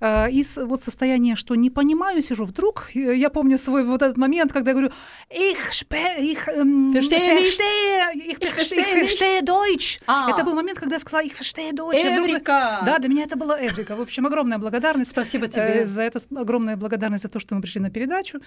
[0.00, 2.90] Э, Из вот состояния, что не понимаю, сижу вдруг.
[2.94, 4.92] э, Я помню свой вот этот момент, когда я говорю,
[5.30, 10.00] spe- ich эм, Verstehe verstehe Deutsch.
[10.06, 10.30] А.
[10.30, 12.02] Это был момент, когда я сказала, ich verstehe Deutsch.
[12.02, 12.82] Эврика!
[12.86, 13.96] Да, для меня это была Эврика.
[13.96, 15.10] В общем, огромная благодарность.
[15.10, 15.86] Спасибо Э, тебе.
[15.86, 18.40] За это огромная благодарность за то, что мы пришли на передачу.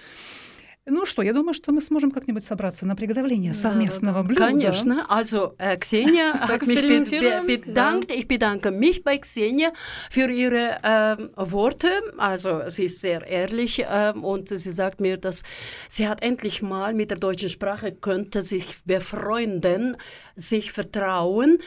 [0.90, 4.46] Ну что, я думаю, что мы сможем как-нибудь собраться на приготовление совместного блюда.
[4.46, 5.06] Конечно.
[5.08, 8.10] Also, äh, Xenia hat mich be be Experimentieren, bedankt.
[8.10, 9.72] Ich bedanke mich bei Xenia
[10.10, 11.88] für ihre ähm, Worte.
[12.18, 15.44] Also, sie ist sehr ehrlich ähm, und sie sagt mir, dass
[15.88, 19.96] sie hat endlich mal mit der deutschen Sprache könnte sich befreunden,
[20.36, 21.58] sich vertrauen.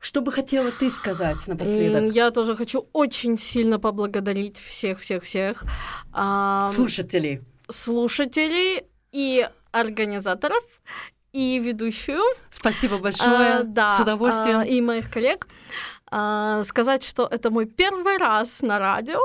[0.00, 2.12] Что бы хотела ты сказать напоследок?
[2.12, 5.64] Я тоже хочу очень сильно поблагодарить всех-всех-всех
[6.12, 7.42] ам, Слушатели.
[7.74, 10.64] Слушателей и организаторов,
[11.32, 12.22] и ведущую.
[12.50, 13.56] Спасибо большое.
[13.56, 14.58] А, да, С удовольствием.
[14.58, 15.48] а, и моих коллег.
[16.10, 19.20] А, сказать, что это мой первый раз на радио.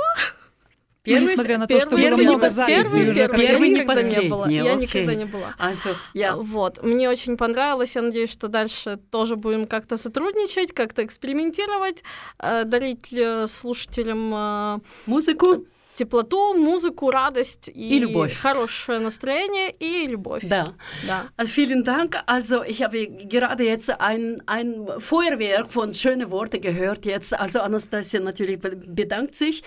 [1.05, 3.47] Ну, несмотря на то, что было первый, много первый, записей первый, уже, первый, как я
[3.47, 4.49] Первый, не никогда не была.
[4.49, 5.55] Я никогда не была.
[5.59, 6.35] Also, ja.
[6.41, 7.95] Вот, мне очень понравилось.
[7.95, 12.03] Я надеюсь, что дальше тоже будем как-то сотрудничать, как-то экспериментировать,
[12.39, 15.65] э, дарить э, слушателям э, Музыку.
[15.98, 18.36] теплоту, музыку, радость и, И любовь.
[18.36, 20.42] хорошее настроение и любовь.
[20.44, 20.64] Да.
[21.06, 21.26] Да.
[21.36, 22.16] Also vielen Dank.
[22.26, 27.32] Also ich habe gerade jetzt ein, ein Feuerwerk von schönen Worten gehört jetzt.
[27.32, 29.62] Also Anastasia natürlich be- bedankt sich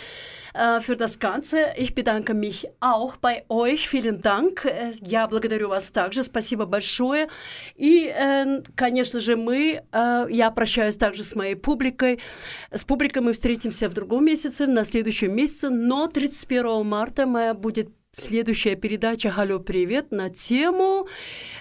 [0.55, 1.73] Äh, für das Ganze.
[1.77, 3.89] Ich bedanke mich auch bei euch.
[3.89, 4.65] Vielen Dank.
[4.65, 6.23] Э, Я благодарю вас также.
[6.25, 7.29] Спасибо большое.
[7.77, 9.83] И, э, конечно же, мы,
[10.31, 12.19] я прощаюсь также с моей публикой.
[12.71, 17.89] С публикой мы встретимся в другом месяце, на следующем месяце, но 31 марта моя будет
[18.18, 21.08] следующая передача «Алло, привет» на тему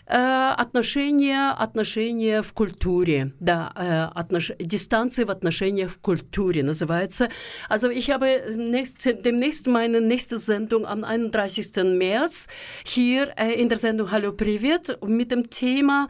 [0.07, 3.33] э, отношения, отношения в культуре.
[3.41, 4.53] Да, äh, отнош...
[4.59, 7.29] Дистанции в отношениях в культуре называется.
[7.69, 11.77] Also ich habe nächst, demnächst meine nächste Sendung am 31.
[11.99, 12.49] März
[12.85, 16.09] hier äh, in der Sendung «Hallo, привет» mit dem Thema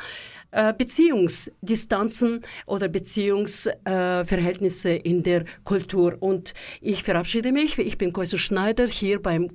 [0.53, 6.17] äh, Beziehungsdistanzen oder Beziehungsverhältnisse äh, Verhältnisse in der Kultur.
[6.21, 7.79] Und ich verabschiede mich.
[7.79, 9.51] Ich bin Koise Schneider hier beim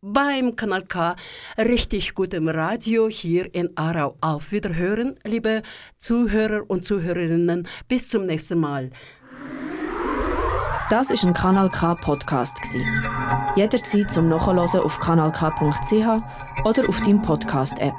[0.00, 1.16] beim Kanal K
[1.56, 4.16] richtig gutem Radio hier in Aarau.
[4.20, 5.62] Auf Wiederhören, liebe
[5.96, 7.66] Zuhörer und Zuhörerinnen.
[7.88, 8.90] Bis zum nächsten Mal.
[10.90, 12.82] Das ist ein Kanal K Podcast gsi.
[13.56, 17.94] Jederzeit zum Nachhören auf kanalk.ch oder auf deinem Podcast App.